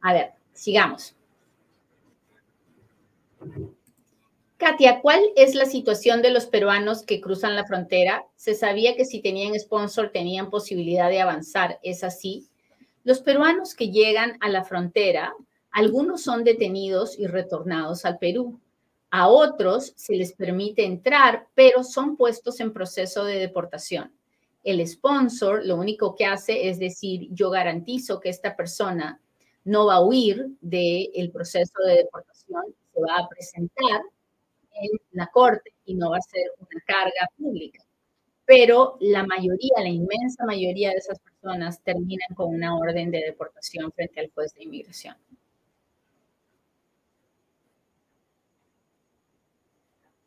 A 0.01 0.13
ver, 0.13 0.33
sigamos. 0.53 1.15
Katia, 4.57 5.01
¿cuál 5.01 5.21
es 5.37 5.55
la 5.55 5.67
situación 5.67 6.21
de 6.21 6.31
los 6.31 6.47
peruanos 6.47 7.05
que 7.05 7.21
cruzan 7.21 7.55
la 7.55 7.65
frontera? 7.65 8.27
Se 8.35 8.55
sabía 8.55 8.97
que 8.97 9.05
si 9.05 9.21
tenían 9.21 9.59
sponsor 9.59 10.11
tenían 10.11 10.51
posibilidad 10.51 11.09
de 11.09 11.21
avanzar. 11.21 11.79
¿Es 11.83 12.03
así? 12.03 12.49
Los 13.05 13.21
peruanos 13.21 13.75
que 13.75 13.91
llegan 13.91 14.37
a 14.41 14.49
la 14.49 14.65
frontera, 14.65 15.33
algunos 15.79 16.23
son 16.23 16.43
detenidos 16.43 17.17
y 17.17 17.29
retornados 17.29 18.05
al 18.05 18.19
Perú. 18.19 18.61
A 19.11 19.29
otros 19.29 19.93
se 19.95 20.17
les 20.17 20.33
permite 20.33 20.85
entrar, 20.85 21.47
pero 21.55 21.85
son 21.85 22.17
puestos 22.17 22.59
en 22.59 22.73
proceso 22.73 23.25
de 23.25 23.39
deportación. 23.39 24.13
El 24.65 24.85
sponsor 24.89 25.65
lo 25.65 25.77
único 25.77 26.17
que 26.17 26.27
hace 26.27 26.69
es 26.69 26.81
decir, 26.81 27.29
yo 27.31 27.51
garantizo 27.51 28.19
que 28.19 28.29
esta 28.29 28.57
persona 28.57 29.21
no 29.63 29.87
va 29.87 29.95
a 29.95 30.05
huir 30.05 30.49
del 30.61 31.31
proceso 31.31 31.81
de 31.87 31.99
deportación, 31.99 32.65
se 32.93 33.01
va 33.01 33.17
a 33.17 33.29
presentar 33.29 34.03
en 34.73 34.91
la 35.13 35.29
corte 35.29 35.75
y 35.85 35.95
no 35.95 36.11
va 36.11 36.17
a 36.17 36.23
ser 36.23 36.43
una 36.59 36.81
carga 36.85 37.31
pública. 37.37 37.85
Pero 38.45 38.97
la 38.99 39.25
mayoría, 39.25 39.75
la 39.77 39.91
inmensa 39.91 40.45
mayoría 40.45 40.91
de 40.91 40.97
esas 40.97 41.21
personas 41.21 41.81
terminan 41.85 42.35
con 42.35 42.53
una 42.53 42.77
orden 42.77 43.13
de 43.13 43.19
deportación 43.19 43.93
frente 43.93 44.19
al 44.19 44.33
juez 44.35 44.53
de 44.55 44.65
inmigración. 44.65 45.15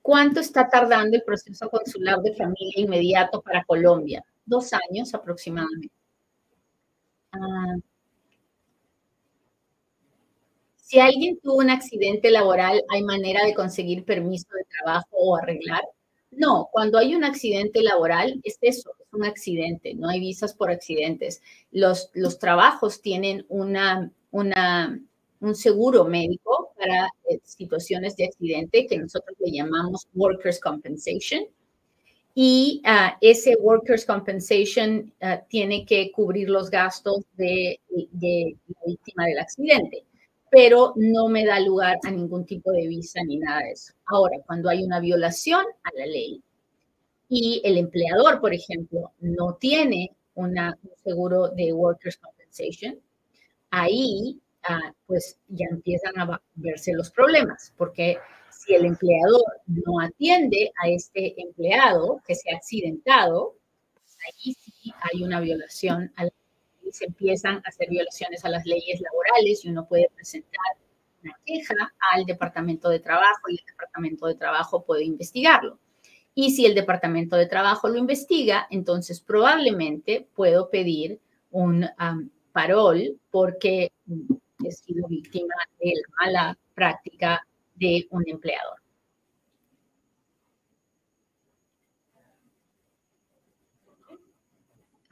¿Cuánto 0.01 0.39
está 0.39 0.67
tardando 0.69 1.15
el 1.15 1.23
proceso 1.23 1.69
consular 1.69 2.19
de 2.21 2.35
familia 2.35 2.73
inmediato 2.81 3.41
para 3.41 3.63
Colombia? 3.63 4.23
Dos 4.45 4.71
años 4.73 5.13
aproximadamente. 5.13 5.93
Ah, 7.33 7.75
si 10.75 10.99
alguien 10.99 11.39
tuvo 11.41 11.55
un 11.59 11.69
accidente 11.69 12.29
laboral, 12.31 12.83
¿hay 12.89 13.03
manera 13.03 13.45
de 13.45 13.53
conseguir 13.53 14.03
permiso 14.03 14.47
de 14.53 14.65
trabajo 14.65 15.07
o 15.11 15.37
arreglar? 15.37 15.81
No, 16.31 16.67
cuando 16.71 16.97
hay 16.97 17.15
un 17.15 17.23
accidente 17.23 17.81
laboral, 17.81 18.41
es 18.43 18.57
eso, 18.61 18.91
es 18.99 19.13
un 19.13 19.23
accidente, 19.23 19.93
no 19.93 20.09
hay 20.09 20.19
visas 20.19 20.53
por 20.53 20.69
accidentes. 20.69 21.41
Los, 21.71 22.09
los 22.13 22.39
trabajos 22.39 23.01
tienen 23.01 23.45
una, 23.47 24.11
una, 24.31 24.99
un 25.41 25.55
seguro 25.55 26.05
médico 26.05 26.71
para 26.77 27.07
eh, 27.29 27.39
situaciones 27.43 28.15
de 28.15 28.25
accidente 28.25 28.87
que 28.87 28.97
nosotros 28.97 29.35
le 29.39 29.51
llamamos 29.51 30.07
Workers' 30.13 30.59
Compensation. 30.59 31.45
Y 32.33 32.81
ah, 32.85 33.17
ese 33.19 33.55
Workers' 33.59 34.05
Compensation 34.05 35.13
ah, 35.21 35.41
tiene 35.49 35.85
que 35.85 36.11
cubrir 36.11 36.49
los 36.49 36.69
gastos 36.69 37.25
de, 37.35 37.79
de 37.89 38.55
la 38.67 38.81
víctima 38.87 39.25
del 39.25 39.39
accidente 39.39 40.05
pero 40.51 40.91
no 40.97 41.29
me 41.29 41.45
da 41.45 41.61
lugar 41.61 41.97
a 42.03 42.11
ningún 42.11 42.45
tipo 42.45 42.73
de 42.73 42.85
visa 42.85 43.21
ni 43.23 43.37
nada 43.37 43.61
de 43.61 43.71
eso. 43.71 43.93
Ahora, 44.05 44.37
cuando 44.45 44.69
hay 44.69 44.83
una 44.83 44.99
violación 44.99 45.65
a 45.83 45.89
la 45.97 46.05
ley 46.05 46.43
y 47.29 47.61
el 47.63 47.77
empleador, 47.77 48.41
por 48.41 48.53
ejemplo, 48.53 49.13
no 49.21 49.53
tiene 49.53 50.11
una, 50.35 50.77
un 50.83 50.91
seguro 51.01 51.47
de 51.47 51.71
Workers' 51.71 52.17
Compensation, 52.17 52.99
ahí 53.69 54.41
ah, 54.67 54.93
pues 55.07 55.37
ya 55.47 55.65
empiezan 55.69 56.19
a 56.19 56.41
verse 56.55 56.93
los 56.93 57.11
problemas, 57.11 57.73
porque 57.77 58.17
si 58.49 58.73
el 58.73 58.85
empleador 58.85 59.43
no 59.67 59.99
atiende 59.99 60.71
a 60.83 60.89
este 60.89 61.41
empleado 61.41 62.21
que 62.25 62.35
se 62.35 62.51
ha 62.51 62.57
accidentado, 62.57 63.55
pues 63.93 64.17
ahí 64.27 64.53
sí 64.53 64.93
hay 65.01 65.23
una 65.23 65.39
violación 65.39 66.11
a 66.15 66.25
la 66.25 66.31
se 66.91 67.05
empiezan 67.05 67.57
a 67.57 67.69
hacer 67.69 67.89
violaciones 67.89 68.43
a 68.45 68.49
las 68.49 68.65
leyes 68.65 69.01
laborales 69.01 69.63
y 69.63 69.69
uno 69.69 69.87
puede 69.87 70.09
presentar 70.15 70.59
una 71.23 71.37
queja 71.45 71.93
al 72.13 72.25
Departamento 72.25 72.89
de 72.89 72.99
Trabajo 72.99 73.49
y 73.49 73.59
el 73.59 73.65
Departamento 73.65 74.27
de 74.27 74.35
Trabajo 74.35 74.83
puede 74.83 75.03
investigarlo. 75.03 75.79
Y 76.33 76.51
si 76.51 76.65
el 76.65 76.75
Departamento 76.75 77.35
de 77.35 77.45
Trabajo 77.45 77.89
lo 77.89 77.97
investiga, 77.97 78.67
entonces 78.71 79.19
probablemente 79.19 80.27
puedo 80.33 80.69
pedir 80.69 81.19
un 81.51 81.87
parol 82.51 83.19
porque 83.29 83.91
he 84.63 84.71
sido 84.71 85.07
víctima 85.07 85.53
de 85.79 85.93
la 85.95 86.25
mala 86.25 86.59
práctica 86.73 87.45
de 87.75 88.07
un 88.11 88.23
empleador. 88.27 88.81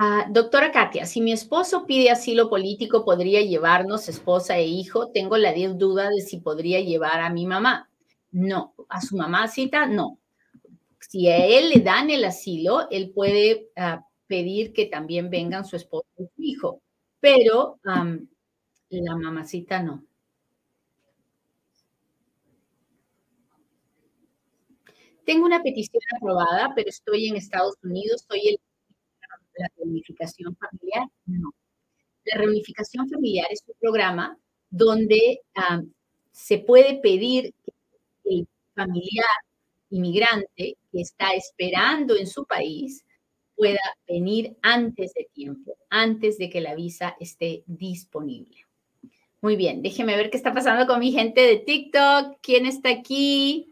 Ah, 0.02 0.26
doctora 0.30 0.72
Katia, 0.72 1.06
si 1.06 1.20
mi 1.20 1.34
esposo 1.34 1.86
pide 1.86 2.10
asilo 2.10 2.50
político, 2.50 3.04
¿podría 3.04 3.42
llevarnos 3.42 4.08
esposa 4.08 4.58
e 4.58 4.66
hijo? 4.66 5.12
Tengo 5.12 5.36
la 5.36 5.54
duda 5.54 6.10
de 6.10 6.22
si 6.22 6.38
podría 6.38 6.80
llevar 6.80 7.20
a 7.20 7.30
mi 7.30 7.46
mamá. 7.46 7.90
No, 8.32 8.74
a 8.88 9.02
su 9.02 9.18
mamacita 9.18 9.88
no. 9.88 10.18
Si 11.00 11.28
a 11.28 11.46
él 11.46 11.70
le 11.70 11.82
dan 11.82 12.10
el 12.10 12.24
asilo, 12.24 12.90
él 12.90 13.12
puede 13.12 13.72
ah, 13.76 14.06
pedir 14.28 14.72
que 14.72 14.86
también 14.86 15.30
vengan 15.30 15.66
su 15.66 15.76
esposo 15.76 16.08
y 16.18 16.28
su 16.34 16.42
hijo, 16.44 16.82
pero 17.20 17.80
la 18.90 19.16
mamacita 19.16 19.82
no. 19.82 20.04
Tengo 25.26 25.46
una 25.46 25.62
petición 25.62 26.02
aprobada, 26.18 26.74
pero 26.76 26.90
estoy 26.90 27.28
en 27.28 27.36
Estados 27.36 27.76
Unidos, 27.84 28.26
soy 28.28 28.48
el 28.48 28.60
la 29.60 29.70
reunificación 29.78 30.56
familiar? 30.56 31.08
No. 31.26 31.54
La 32.26 32.38
reunificación 32.38 33.10
familiar 33.10 33.48
es 33.52 33.64
un 33.68 33.76
programa 33.80 34.38
donde 34.70 35.42
se 36.32 36.60
puede 36.60 37.00
pedir 37.00 37.54
que 37.64 37.72
el 38.26 38.48
familiar 38.76 39.26
inmigrante 39.90 40.78
que 40.92 41.02
está 41.02 41.34
esperando 41.34 42.16
en 42.16 42.28
su 42.28 42.46
país 42.46 43.04
pueda 43.56 43.82
venir 44.08 44.56
antes 44.62 45.14
de 45.14 45.28
tiempo, 45.34 45.76
antes 45.90 46.38
de 46.38 46.50
que 46.50 46.62
la 46.62 46.76
visa 46.76 47.16
esté 47.20 47.64
disponible. 47.66 48.69
Muy 49.42 49.56
bien, 49.56 49.82
déjeme 49.82 50.16
ver 50.18 50.30
qué 50.30 50.38
está 50.38 50.54
pasando 50.54 50.86
con 50.86 51.00
mi 51.00 51.12
gente 51.12 51.42
de 51.42 51.58
TikTok. 51.58 52.38
¿Quién 52.42 52.66
está 52.66 52.90
aquí? 52.90 53.72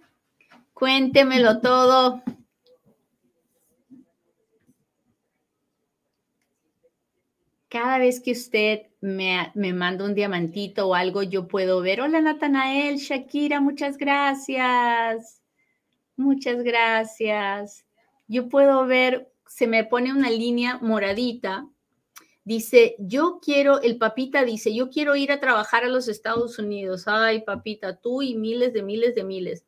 Cuéntemelo 0.74 1.60
todo. 1.62 2.22
cada 7.70 7.98
vez 7.98 8.22
que 8.22 8.32
usted 8.32 8.88
me, 9.02 9.52
me, 9.54 9.74
manda 9.74 10.06
un 10.06 10.16
diamantito 10.16 10.88
o 10.88 10.96
algo, 10.96 11.22
yo 11.22 11.48
puedo 11.48 11.82
ver, 11.82 12.02
hola 12.02 12.22
Natanael, 12.22 12.98
Shakira, 12.98 13.60
muchas 13.60 13.98
gracias. 13.98 15.42
Muchas 16.16 16.64
gracias. 16.64 17.86
Yo 18.28 18.50
puedo 18.50 18.88
ver, 18.88 19.32
se 19.46 19.68
me 19.68 19.84
pone 19.84 20.12
una 20.12 20.32
línea 20.32 20.80
moradita. 20.82 21.68
Dice, 22.48 22.96
yo 22.98 23.42
quiero, 23.44 23.82
el 23.82 23.98
papita 23.98 24.46
dice, 24.46 24.74
yo 24.74 24.90
quiero 24.90 25.18
ir 25.18 25.34
a 25.34 25.42
trabajar 25.42 25.84
a 25.84 25.90
los 25.90 26.08
Estados 26.08 26.58
Unidos. 26.60 27.04
Ay, 27.06 27.42
papita, 27.42 27.98
tú 27.98 28.22
y 28.22 28.36
miles 28.36 28.72
de 28.72 28.84
miles 28.84 29.16
de 29.16 29.26
miles. 29.26 29.66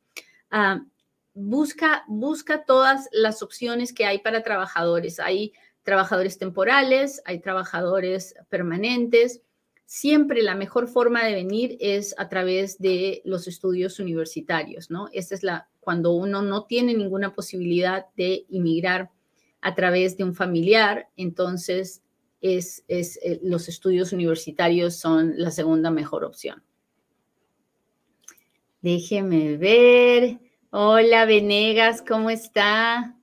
Ah, 0.49 0.85
busca, 1.33 2.05
busca 2.07 2.63
todas 2.63 3.09
las 3.11 3.43
opciones 3.43 3.91
que 3.91 4.05
hay 4.05 4.19
para 4.19 4.43
trabajadores. 4.43 5.19
Hay 5.19 5.51
trabajadores 5.83 6.37
temporales, 6.37 7.21
hay 7.25 7.39
trabajadores 7.39 8.35
permanentes. 8.47 9.41
Siempre 9.83 10.41
la 10.41 10.55
mejor 10.55 10.87
forma 10.87 11.25
de 11.25 11.33
venir 11.33 11.75
es 11.81 12.15
a 12.17 12.29
través 12.29 12.79
de 12.79 13.21
los 13.25 13.49
estudios 13.49 13.99
universitarios, 13.99 14.89
¿no? 14.89 15.09
Esta 15.11 15.35
es 15.35 15.43
la, 15.43 15.67
cuando 15.81 16.13
uno 16.13 16.41
no 16.43 16.63
tiene 16.63 16.93
ninguna 16.93 17.35
posibilidad 17.35 18.05
de 18.15 18.45
inmigrar 18.47 19.09
a 19.59 19.75
través 19.75 20.15
de 20.15 20.23
un 20.23 20.33
familiar, 20.33 21.09
entonces 21.17 22.03
es, 22.41 22.83
es, 22.87 23.19
eh, 23.21 23.39
los 23.43 23.67
estudios 23.67 24.13
universitarios 24.13 24.95
son 24.95 25.33
la 25.37 25.51
segunda 25.51 25.91
mejor 25.91 26.23
opción. 26.23 26.63
Déjeme 28.81 29.57
ver. 29.57 30.39
Hola, 30.69 31.25
Venegas, 31.25 32.03
¿cómo 32.07 32.29
está? 32.29 33.15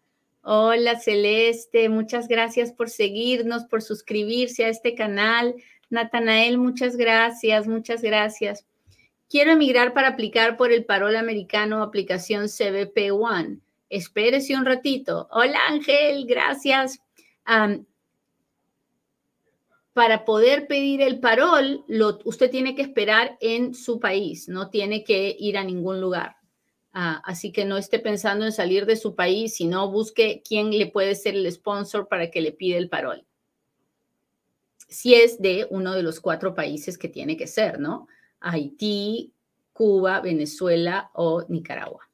Hola 0.49 1.01
Celeste, 1.01 1.89
muchas 1.89 2.29
gracias 2.29 2.71
por 2.71 2.89
seguirnos, 2.89 3.65
por 3.65 3.83
suscribirse 3.83 4.65
a 4.65 4.69
este 4.69 4.95
canal. 4.95 5.57
Natanael, 5.91 6.59
muchas 6.59 6.97
gracias, 6.97 7.67
muchas 7.67 8.03
gracias. 8.03 8.65
Quiero 9.29 9.53
emigrar 9.53 9.93
para 9.93 10.09
aplicar 10.09 10.57
por 10.57 10.71
el 10.71 10.85
parol 10.85 11.17
americano 11.17 11.83
aplicación 11.83 12.47
CBP 12.47 13.11
One. 13.13 13.59
Espérese 13.89 14.57
un 14.57 14.67
ratito. 14.67 15.27
Hola 15.33 15.59
Ángel, 15.69 16.27
gracias. 16.27 17.01
Para 19.97 20.27
poder 20.27 20.67
pedir 20.67 21.01
el 21.01 21.21
parol, 21.21 21.83
usted 22.27 22.51
tiene 22.51 22.75
que 22.75 22.83
esperar 22.83 23.39
en 23.41 23.73
su 23.73 23.99
país, 23.99 24.47
no 24.47 24.69
tiene 24.69 25.05
que 25.05 25.35
ir 25.39 25.57
a 25.57 25.65
ningún 25.65 26.03
lugar. 26.03 26.37
Ah, 26.93 27.23
así 27.25 27.51
que 27.51 27.65
no 27.65 27.79
esté 27.79 27.99
pensando 27.99 28.45
en 28.45 28.53
salir 28.53 28.85
de 28.85 28.97
su 28.97 29.15
país, 29.15 29.55
sino 29.55 29.91
busque 29.91 30.43
quién 30.47 30.71
le 30.71 30.89
puede 30.89 31.15
ser 31.15 31.35
el 31.35 31.51
sponsor 31.51 32.09
para 32.09 32.31
que 32.31 32.43
le 32.43 32.53
pida 32.53 32.77
el 32.77 32.91
parol. 32.91 33.25
Si 34.87 35.15
es 35.15 35.41
de 35.41 35.67
uno 35.71 35.95
de 35.95 36.03
los 36.03 36.21
cuatro 36.21 36.55
países 36.55 36.99
que 36.99 37.09
tiene 37.09 37.39
que 37.39 37.47
ser, 37.47 37.81
¿no? 37.81 38.07
Haití, 38.41 39.33
Cuba, 39.73 40.21
Venezuela 40.21 41.11
o 41.15 41.47
Nicaragua. 41.49 42.07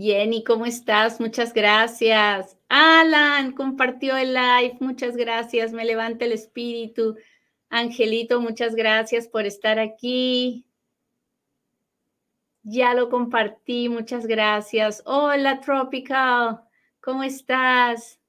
Jenny, 0.00 0.44
¿cómo 0.44 0.64
estás? 0.64 1.18
Muchas 1.18 1.52
gracias. 1.52 2.56
Alan 2.68 3.50
compartió 3.50 4.16
el 4.16 4.32
live. 4.32 4.76
Muchas 4.78 5.16
gracias. 5.16 5.72
Me 5.72 5.84
levanta 5.84 6.24
el 6.24 6.30
espíritu. 6.30 7.16
Angelito, 7.68 8.40
muchas 8.40 8.76
gracias 8.76 9.26
por 9.26 9.44
estar 9.44 9.80
aquí. 9.80 10.64
Ya 12.62 12.94
lo 12.94 13.10
compartí, 13.10 13.88
muchas 13.88 14.26
gracias. 14.26 15.02
Hola, 15.04 15.60
Tropical, 15.60 16.60
¿cómo 17.00 17.24
estás? 17.24 18.20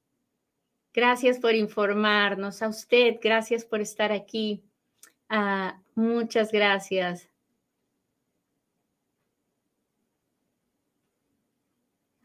Gracias 0.91 1.37
por 1.37 1.53
informarnos. 1.53 2.63
A 2.63 2.69
usted, 2.69 3.17
gracias 3.21 3.63
por 3.63 3.79
estar 3.79 4.11
aquí. 4.11 4.63
Ah, 5.29 5.79
muchas 5.93 6.51
gracias. 6.51 7.28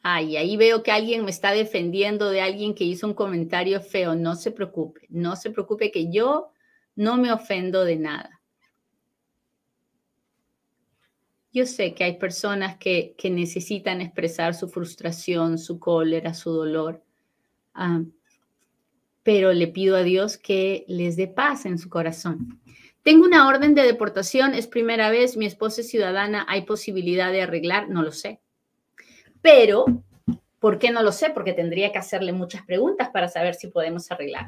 Ay, 0.07 0.37
ahí 0.37 0.59
veo 0.59 0.83
que 0.83 0.91
alguien 0.91 1.25
me 1.25 1.31
está 1.31 1.53
defendiendo 1.53 2.29
de 2.29 2.43
alguien 2.43 2.75
que 2.75 2.85
hizo 2.85 3.07
un 3.07 3.15
comentario 3.15 3.81
feo. 3.81 4.15
No 4.15 4.37
se 4.37 4.51
preocupe, 4.51 5.07
no 5.09 5.35
se 5.35 5.51
preocupe 5.51 5.91
que 5.91 6.13
yo 6.13 6.53
no 6.95 7.17
me 7.17 7.33
ofendo 7.33 7.87
de 7.87 7.97
nada. 7.97 8.43
Yo 11.55 11.65
sé 11.65 11.95
que 11.95 12.05
hay 12.05 12.19
personas 12.19 12.77
que, 12.77 13.17
necesitan 13.31 14.03
expresar 14.03 14.55
su 14.55 14.69
frustración, 14.69 15.57
su 15.57 15.79
cólera, 15.79 16.35
su 16.35 16.51
dolor, 16.51 17.03
ah, 17.73 18.03
pero 19.23 19.55
le 19.55 19.69
pido 19.69 19.97
a 19.97 20.03
Dios 20.03 20.37
que 20.37 20.85
les 20.87 21.17
dé 21.17 21.29
paz 21.29 21.65
en 21.65 21.79
su 21.79 21.89
corazón. 21.89 22.61
Tengo 23.03 23.25
una 23.25 23.49
orden 23.49 23.75
de 23.75 23.85
deportación, 23.85 24.53
es 24.53 24.67
primera 24.67 25.09
vez, 25.09 25.39
mi 25.39 25.47
esposa 25.47 25.81
es 25.81 25.89
ciudadana, 25.89 26.45
¿hay 26.47 26.67
posibilidad 26.67 27.33
de 27.33 27.41
arreglar? 27.41 27.89
No 27.89 28.03
lo 28.03 28.13
sé. 28.13 28.44
Pero, 29.45 29.85
¿por 30.59 30.79
qué 30.79 30.91
no 30.91 31.03
lo 31.03 31.13
sé? 31.13 31.29
Porque 31.29 31.53
tendría 31.53 31.93
que 31.93 31.99
hacerle 31.99 32.33
muchas 32.33 32.65
preguntas 32.65 33.11
para 33.11 33.29
saber 33.29 33.55
si 33.55 33.67
podemos 33.67 34.11
arreglar. 34.11 34.47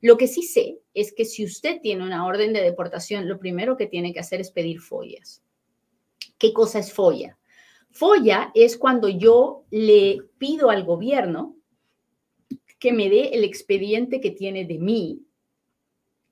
Lo 0.00 0.16
que 0.16 0.26
sí 0.26 0.42
sé 0.42 0.78
es 0.94 1.12
que 1.12 1.26
si 1.26 1.44
usted 1.44 1.82
tiene 1.82 2.02
una 2.02 2.24
orden 2.24 2.54
de 2.54 2.62
deportación, 2.62 3.28
lo 3.28 3.38
primero 3.38 3.76
que 3.76 3.86
tiene 3.86 4.14
que 4.14 4.20
hacer 4.20 4.40
es 4.40 4.50
pedir 4.50 4.80
follas. 4.80 5.42
¿Qué 6.38 6.54
cosa 6.54 6.78
es 6.78 6.94
folla? 6.94 7.36
Folla 7.90 8.50
es 8.54 8.78
cuando 8.78 9.10
yo 9.10 9.64
le 9.70 10.22
pido 10.38 10.70
al 10.70 10.82
gobierno 10.82 11.54
que 12.78 12.94
me 12.94 13.10
dé 13.10 13.34
el 13.34 13.44
expediente 13.44 14.22
que 14.22 14.30
tiene 14.30 14.64
de 14.64 14.78
mí 14.78 15.26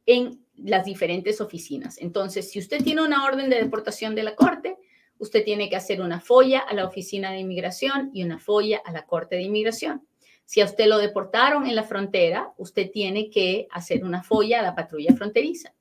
en 0.06 0.42
las 0.54 0.86
diferentes 0.86 1.42
oficinas. 1.42 1.98
Entonces, 1.98 2.50
si 2.50 2.60
usted 2.60 2.82
tiene 2.82 3.02
una 3.02 3.26
orden 3.26 3.50
de 3.50 3.56
deportación 3.56 4.14
de 4.14 4.22
la 4.22 4.34
Corte, 4.34 4.78
usted 5.18 5.44
tiene 5.44 5.68
que 5.68 5.76
hacer 5.76 6.00
una 6.00 6.20
folla 6.20 6.60
a 6.60 6.74
la 6.74 6.84
Oficina 6.84 7.30
de 7.30 7.40
Inmigración 7.40 8.10
y 8.12 8.24
una 8.24 8.38
folla 8.38 8.80
a 8.84 8.92
la 8.92 9.06
Corte 9.06 9.36
de 9.36 9.42
Inmigración. 9.42 10.06
Si 10.44 10.60
a 10.60 10.64
usted 10.64 10.86
lo 10.86 10.98
deportaron 10.98 11.66
en 11.66 11.74
la 11.74 11.82
frontera, 11.82 12.52
usted 12.56 12.90
tiene 12.90 13.30
que 13.30 13.66
hacer 13.70 14.04
una 14.04 14.22
folla 14.22 14.60
a 14.60 14.62
la 14.62 14.74
patrulla 14.74 15.14
fronteriza. 15.14 15.74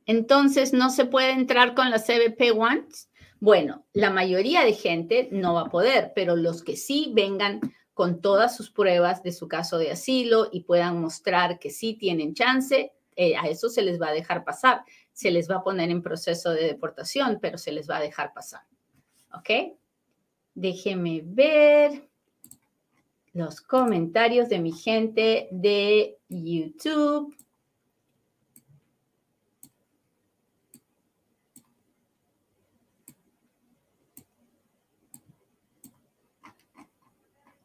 entonces, 0.05 0.73
¿no 0.73 0.89
se 0.89 1.05
puede 1.05 1.31
entrar 1.31 1.73
con 1.73 1.89
la 1.89 1.99
CBP 1.99 2.51
Ones? 2.55 3.09
Bueno, 3.39 3.85
la 3.93 4.09
mayoría 4.09 4.63
de 4.63 4.73
gente 4.73 5.29
no 5.31 5.55
va 5.55 5.61
a 5.61 5.69
poder, 5.69 6.13
pero 6.15 6.35
los 6.35 6.63
que 6.63 6.77
sí 6.77 7.11
vengan 7.13 7.59
con 7.93 8.21
todas 8.21 8.55
sus 8.55 8.71
pruebas 8.71 9.23
de 9.23 9.31
su 9.31 9.47
caso 9.47 9.77
de 9.77 9.91
asilo 9.91 10.49
y 10.51 10.63
puedan 10.63 10.99
mostrar 11.01 11.59
que 11.59 11.69
sí 11.69 11.93
tienen 11.93 12.33
chance, 12.33 12.91
eh, 13.15 13.35
a 13.37 13.47
eso 13.47 13.69
se 13.69 13.81
les 13.81 13.99
va 13.99 14.09
a 14.09 14.13
dejar 14.13 14.43
pasar. 14.43 14.83
Se 15.13 15.31
les 15.31 15.49
va 15.49 15.57
a 15.57 15.63
poner 15.63 15.89
en 15.89 16.01
proceso 16.01 16.51
de 16.51 16.63
deportación, 16.65 17.39
pero 17.41 17.57
se 17.57 17.71
les 17.71 17.89
va 17.89 17.97
a 17.97 18.01
dejar 18.01 18.33
pasar. 18.33 18.61
¿Ok? 19.33 19.77
Déjeme 20.53 21.21
ver 21.23 22.09
los 23.35 23.59
comentarios 23.59 24.47
de 24.47 24.59
mi 24.59 24.71
gente 24.71 25.49
de 25.51 26.17
YouTube. 26.29 27.35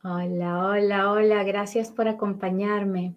Hola, 0.03 0.67
hola, 0.67 1.13
hola, 1.13 1.45
gracias 1.45 1.93
por 1.93 2.09
acompañarme. 2.09 3.15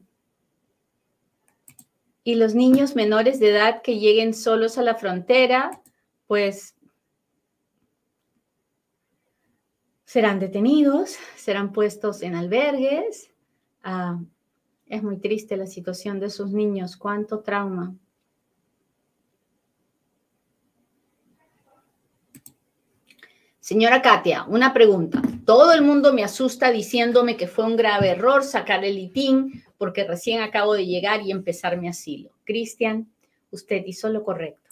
Y 2.24 2.36
los 2.36 2.54
niños 2.54 2.96
menores 2.96 3.40
de 3.40 3.50
edad 3.50 3.82
que 3.82 3.98
lleguen 3.98 4.36
solos 4.36 4.78
a 4.78 4.84
la 4.84 4.94
frontera, 4.94 5.82
pues 6.28 6.76
serán 10.14 10.38
detenidos, 10.38 11.16
serán 11.36 11.74
puestos 11.74 12.22
en 12.22 12.36
albergues. 12.36 13.32
Ah, 13.82 14.22
es 14.86 15.02
muy 15.02 15.18
triste 15.18 15.58
la 15.58 15.66
situación 15.66 16.20
de 16.20 16.30
sus 16.30 16.52
niños, 16.52 16.98
cuánto 16.98 17.40
trauma. 17.40 17.96
Señora 23.60 24.04
Katia, 24.04 24.46
una 24.48 24.72
pregunta. 24.72 25.20
Todo 25.48 25.74
el 25.74 25.82
mundo 25.82 26.14
me 26.14 26.24
asusta 26.24 26.70
diciéndome 26.70 27.36
que 27.36 27.48
fue 27.48 27.66
un 27.66 27.76
grave 27.76 28.10
error 28.10 28.44
sacar 28.44 28.86
el 28.86 29.00
ITIN 29.00 29.64
porque 29.80 30.04
recién 30.04 30.44
acabo 30.44 30.76
de 30.76 30.86
llegar 30.86 31.24
y 31.24 31.32
empezar 31.32 31.80
mi 31.80 31.88
asilo. 31.88 32.30
Cristian, 32.44 33.12
usted 33.50 33.84
hizo 33.88 34.10
lo 34.10 34.24
correcto. 34.24 34.70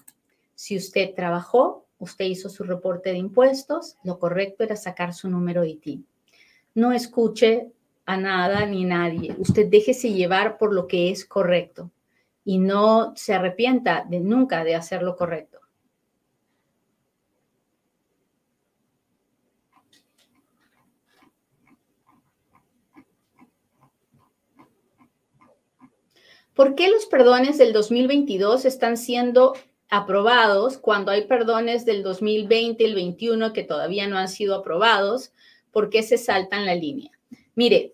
Si 0.54 0.78
usted 0.78 1.16
trabajó, 1.16 1.88
usted 2.02 2.26
hizo 2.26 2.50
su 2.50 2.64
reporte 2.64 3.12
de 3.12 3.18
impuestos, 3.18 3.98
lo 4.04 4.18
correcto 4.18 4.64
era 4.64 4.76
sacar 4.76 5.14
su 5.14 5.30
número 5.30 5.64
ITIN. 5.64 6.06
No 6.74 6.92
escuche 6.92 7.72
a 8.06 8.18
nada 8.18 8.66
ni 8.66 8.84
nadie. 8.84 9.36
Usted 9.38 9.68
déjese 9.68 10.12
llevar 10.12 10.58
por 10.58 10.74
lo 10.74 10.88
que 10.88 11.12
es 11.12 11.26
correcto 11.26 11.92
y 12.44 12.58
no 12.58 13.14
se 13.16 13.36
arrepienta 13.36 14.04
de 14.10 14.20
nunca 14.20 14.64
de 14.64 14.76
hacer 14.76 15.04
lo 15.04 15.16
correcto. 15.16 15.60
¿Por 26.56 26.76
qué 26.76 26.90
los 26.90 27.06
perdones 27.06 27.58
del 27.58 27.74
2022 27.74 28.66
están 28.66 28.98
siendo 28.98 29.54
aprobados 29.92 30.78
cuando 30.78 31.12
hay 31.12 31.28
perdones 31.28 31.86
del 31.86 32.02
2020 32.02 32.82
y 32.82 32.88
el 32.88 32.96
21 32.96 33.54
que 33.54 33.64
todavía 33.64 34.08
no 34.08 34.18
han 34.18 34.30
sido 34.30 34.56
aprobados? 34.56 35.34
¿Por 35.72 35.90
qué 35.90 36.02
se 36.02 36.18
saltan 36.18 36.66
la 36.66 36.74
línea? 36.74 37.12
Mire, 37.54 37.94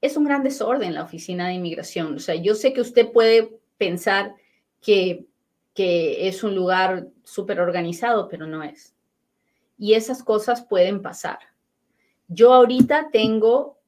es 0.00 0.16
un 0.16 0.24
gran 0.24 0.42
desorden 0.42 0.94
la 0.94 1.04
oficina 1.04 1.48
de 1.48 1.54
inmigración. 1.54 2.16
O 2.16 2.18
sea, 2.18 2.34
yo 2.34 2.54
sé 2.54 2.72
que 2.72 2.80
usted 2.80 3.10
puede 3.10 3.58
pensar 3.78 4.34
que, 4.82 5.24
que 5.72 6.28
es 6.28 6.42
un 6.42 6.54
lugar 6.54 7.08
súper 7.24 7.60
organizado, 7.60 8.28
pero 8.28 8.46
no 8.46 8.62
es. 8.62 8.94
Y 9.78 9.94
esas 9.94 10.22
cosas 10.22 10.62
pueden 10.62 11.00
pasar. 11.00 11.38
Yo 12.26 12.52
ahorita 12.52 13.08
tengo 13.12 13.78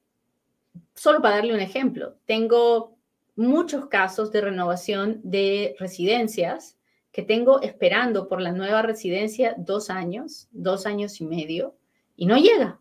solo 0.95 1.21
para 1.21 1.37
darle 1.37 1.55
un 1.55 1.61
ejemplo, 1.61 2.17
tengo 2.27 2.97
muchos 3.41 3.87
casos 3.87 4.31
de 4.31 4.43
renovación 4.43 5.21
de 5.25 5.75
residencias 5.79 6.77
que 7.11 7.23
tengo 7.23 7.61
esperando 7.63 8.29
por 8.29 8.41
la 8.41 8.53
nueva 8.53 8.83
residencia 8.83 9.55
dos 9.57 9.91
años, 9.91 10.49
dos 10.53 10.87
años 10.87 11.21
y 11.21 11.25
medio, 11.25 11.75
y 12.17 12.27
no 12.27 12.37
llega. 12.37 12.81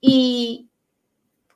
Y 0.00 0.68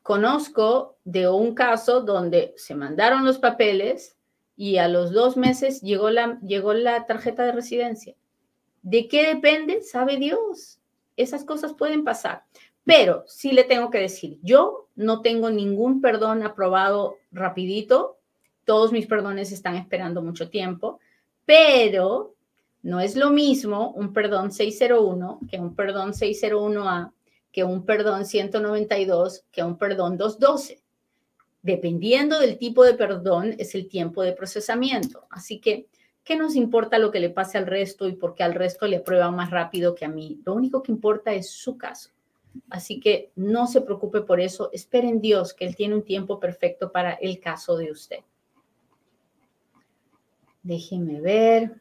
conozco 0.02 0.98
de 1.04 1.28
un 1.28 1.54
caso 1.54 2.00
donde 2.00 2.52
se 2.56 2.74
mandaron 2.74 3.24
los 3.24 3.38
papeles 3.38 4.16
y 4.56 4.78
a 4.78 4.88
los 4.88 5.12
dos 5.12 5.37
meses 5.37 5.80
llegó 5.80 6.11
la, 6.11 6.38
llegó 6.40 6.74
la 6.74 7.06
tarjeta 7.06 7.44
de 7.44 7.52
residencia. 7.52 8.16
¿De 8.83 9.06
qué 9.09 9.35
depende? 9.35 9.83
Sabe 9.83 10.16
Dios. 10.16 10.80
Esas 11.16 11.44
cosas 11.44 11.72
pueden 11.74 12.02
pasar. 12.02 12.44
Pero 12.85 13.24
sí 13.26 13.52
le 13.52 13.64
tengo 13.64 13.90
que 13.90 13.98
decir, 13.98 14.38
yo 14.42 14.88
no 15.00 15.22
tengo 15.22 15.50
ningún 15.50 16.02
perdón 16.02 16.42
aprobado 16.42 17.16
rapidito. 17.32 18.18
Todos 18.66 18.92
mis 18.92 19.06
perdones 19.06 19.50
están 19.50 19.76
esperando 19.76 20.20
mucho 20.20 20.50
tiempo, 20.50 21.00
pero 21.46 22.34
no 22.82 23.00
es 23.00 23.16
lo 23.16 23.30
mismo 23.30 23.92
un 23.92 24.12
perdón 24.12 24.52
601 24.52 25.40
que 25.50 25.58
un 25.58 25.74
perdón 25.74 26.12
601A, 26.12 27.12
que 27.50 27.64
un 27.64 27.86
perdón 27.86 28.26
192, 28.26 29.44
que 29.50 29.62
un 29.62 29.78
perdón 29.78 30.18
212. 30.18 30.82
Dependiendo 31.62 32.38
del 32.38 32.58
tipo 32.58 32.84
de 32.84 32.92
perdón, 32.92 33.54
es 33.58 33.74
el 33.74 33.88
tiempo 33.88 34.22
de 34.22 34.34
procesamiento. 34.34 35.26
Así 35.30 35.60
que, 35.60 35.86
¿qué 36.24 36.36
nos 36.36 36.56
importa 36.56 36.98
lo 36.98 37.10
que 37.10 37.20
le 37.20 37.30
pase 37.30 37.56
al 37.56 37.66
resto 37.66 38.06
y 38.06 38.12
por 38.12 38.34
qué 38.34 38.42
al 38.42 38.52
resto 38.54 38.86
le 38.86 38.98
aprueba 38.98 39.30
más 39.30 39.50
rápido 39.50 39.94
que 39.94 40.04
a 40.04 40.08
mí? 40.08 40.42
Lo 40.44 40.52
único 40.52 40.82
que 40.82 40.92
importa 40.92 41.32
es 41.32 41.48
su 41.50 41.78
caso. 41.78 42.10
Así 42.68 43.00
que 43.00 43.32
no 43.36 43.66
se 43.66 43.80
preocupe 43.80 44.22
por 44.22 44.40
eso. 44.40 44.70
Espere 44.72 45.08
en 45.08 45.20
Dios 45.20 45.54
que 45.54 45.66
Él 45.66 45.76
tiene 45.76 45.94
un 45.94 46.04
tiempo 46.04 46.38
perfecto 46.40 46.92
para 46.92 47.14
el 47.14 47.40
caso 47.40 47.76
de 47.76 47.90
usted. 47.90 48.20
Déjeme 50.62 51.20
ver. 51.20 51.80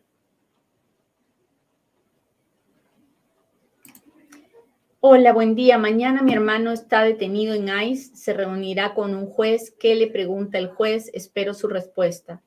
Hola, 5.02 5.32
buen 5.32 5.56
día. 5.56 5.78
Mañana 5.78 6.22
mi 6.22 6.34
hermano 6.34 6.72
está 6.72 7.04
detenido 7.04 7.54
en 7.54 7.70
ICE. 7.70 8.16
Se 8.16 8.34
reunirá 8.34 8.94
con 8.94 9.16
un 9.16 9.28
juez. 9.28 9.74
¿Qué 9.80 9.96
le 9.96 10.08
pregunta 10.08 10.58
el 10.58 10.68
juez? 10.68 11.10
Espero 11.14 11.54
su 11.54 11.68
respuesta. 11.68 12.42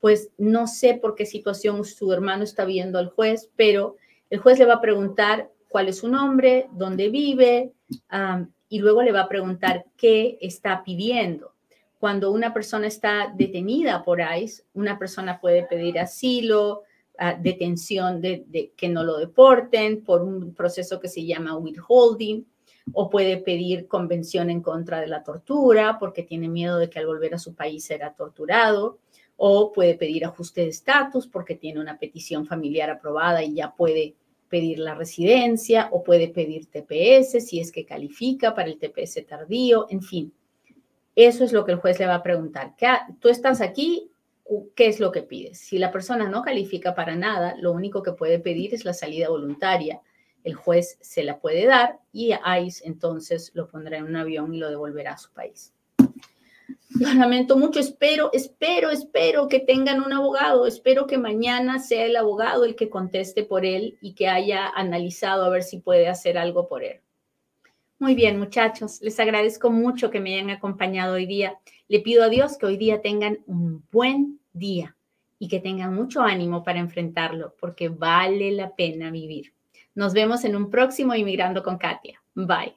Pues 0.00 0.30
no 0.38 0.66
sé 0.66 0.94
por 0.94 1.14
qué 1.14 1.26
situación 1.26 1.84
su 1.84 2.12
hermano 2.12 2.44
está 2.44 2.64
viendo 2.64 2.98
al 2.98 3.10
juez, 3.10 3.50
pero 3.56 3.96
el 4.30 4.38
juez 4.38 4.58
le 4.58 4.66
va 4.66 4.74
a 4.74 4.80
preguntar 4.80 5.50
cuál 5.76 5.88
es 5.88 5.98
su 5.98 6.08
nombre, 6.08 6.70
dónde 6.72 7.10
vive, 7.10 7.74
y 8.70 8.78
luego 8.78 9.02
le 9.02 9.12
va 9.12 9.20
a 9.20 9.28
preguntar 9.28 9.84
qué 9.94 10.38
está 10.40 10.82
pidiendo. 10.82 11.52
Cuando 11.98 12.32
una 12.32 12.54
persona 12.54 12.86
está 12.86 13.30
detenida 13.36 14.02
por 14.02 14.22
ICE, 14.22 14.62
una 14.72 14.98
persona 14.98 15.38
puede 15.38 15.64
pedir 15.64 15.98
asilo, 15.98 16.84
ah, 17.18 17.34
detención 17.34 18.22
de, 18.22 18.72
que 18.74 18.88
no 18.88 19.04
lo 19.04 19.18
deporten 19.18 20.02
por 20.02 20.22
un 20.22 20.54
proceso 20.54 20.98
que 20.98 21.08
se 21.08 21.26
llama 21.26 21.58
withholding, 21.58 22.46
o 22.94 23.10
puede 23.10 23.36
pedir 23.36 23.86
convención 23.86 24.48
en 24.48 24.62
contra 24.62 25.02
de 25.02 25.08
la 25.08 25.24
tortura 25.24 25.98
porque 26.00 26.22
tiene 26.22 26.48
miedo 26.48 26.78
de 26.78 26.88
que 26.88 27.00
al 27.00 27.06
volver 27.06 27.34
a 27.34 27.38
su 27.38 27.54
país 27.54 27.84
será 27.84 28.14
torturado, 28.14 28.98
o 29.36 29.72
puede 29.72 29.94
pedir 29.94 30.24
ajuste 30.24 30.62
de 30.62 30.68
estatus 30.68 31.26
porque 31.26 31.54
tiene 31.54 31.80
una 31.80 31.98
petición 31.98 32.46
familiar 32.46 32.88
aprobada 32.88 33.44
y 33.44 33.52
ya 33.52 33.74
puede 33.74 34.14
pedir 34.48 34.78
la 34.78 34.94
residencia 34.94 35.88
o 35.92 36.02
puede 36.02 36.28
pedir 36.28 36.66
TPS 36.66 37.44
si 37.46 37.60
es 37.60 37.72
que 37.72 37.84
califica 37.84 38.54
para 38.54 38.68
el 38.68 38.78
TPS 38.78 39.26
tardío, 39.26 39.86
en 39.90 40.02
fin. 40.02 40.32
Eso 41.14 41.44
es 41.44 41.52
lo 41.52 41.64
que 41.64 41.72
el 41.72 41.78
juez 41.78 41.98
le 41.98 42.06
va 42.06 42.16
a 42.16 42.22
preguntar. 42.22 42.74
Tú 43.20 43.28
estás 43.28 43.60
aquí, 43.60 44.10
¿qué 44.74 44.86
es 44.86 45.00
lo 45.00 45.12
que 45.12 45.22
pides? 45.22 45.58
Si 45.58 45.78
la 45.78 45.90
persona 45.90 46.28
no 46.28 46.42
califica 46.42 46.94
para 46.94 47.16
nada, 47.16 47.56
lo 47.58 47.72
único 47.72 48.02
que 48.02 48.12
puede 48.12 48.38
pedir 48.38 48.74
es 48.74 48.84
la 48.84 48.92
salida 48.92 49.28
voluntaria. 49.28 50.00
El 50.44 50.54
juez 50.54 50.98
se 51.00 51.24
la 51.24 51.40
puede 51.40 51.66
dar 51.66 51.98
y 52.12 52.32
ICE 52.34 52.86
entonces 52.86 53.50
lo 53.54 53.66
pondrá 53.66 53.98
en 53.98 54.04
un 54.04 54.16
avión 54.16 54.54
y 54.54 54.58
lo 54.58 54.70
devolverá 54.70 55.14
a 55.14 55.18
su 55.18 55.32
país. 55.32 55.75
Lo 57.00 57.12
lamento 57.14 57.56
mucho, 57.56 57.80
espero, 57.80 58.30
espero, 58.32 58.90
espero 58.90 59.48
que 59.48 59.60
tengan 59.60 60.02
un 60.02 60.12
abogado, 60.12 60.66
espero 60.66 61.06
que 61.06 61.18
mañana 61.18 61.78
sea 61.78 62.04
el 62.06 62.16
abogado 62.16 62.64
el 62.64 62.74
que 62.74 62.88
conteste 62.88 63.44
por 63.44 63.64
él 63.64 63.98
y 64.00 64.14
que 64.14 64.28
haya 64.28 64.68
analizado 64.68 65.44
a 65.44 65.48
ver 65.48 65.62
si 65.62 65.78
puede 65.78 66.08
hacer 66.08 66.38
algo 66.38 66.68
por 66.68 66.84
él. 66.84 67.00
Muy 67.98 68.14
bien, 68.14 68.38
muchachos, 68.38 69.00
les 69.00 69.18
agradezco 69.18 69.70
mucho 69.70 70.10
que 70.10 70.20
me 70.20 70.34
hayan 70.34 70.50
acompañado 70.50 71.14
hoy 71.14 71.26
día. 71.26 71.58
Le 71.88 72.00
pido 72.00 72.24
a 72.24 72.28
Dios 72.28 72.58
que 72.58 72.66
hoy 72.66 72.76
día 72.76 73.00
tengan 73.00 73.38
un 73.46 73.84
buen 73.90 74.40
día 74.52 74.96
y 75.38 75.48
que 75.48 75.60
tengan 75.60 75.94
mucho 75.94 76.20
ánimo 76.22 76.62
para 76.62 76.78
enfrentarlo, 76.78 77.54
porque 77.60 77.88
vale 77.88 78.52
la 78.52 78.74
pena 78.74 79.10
vivir. 79.10 79.54
Nos 79.94 80.12
vemos 80.12 80.44
en 80.44 80.56
un 80.56 80.70
próximo 80.70 81.14
Inmigrando 81.14 81.62
con 81.62 81.78
Katia. 81.78 82.22
Bye. 82.34 82.76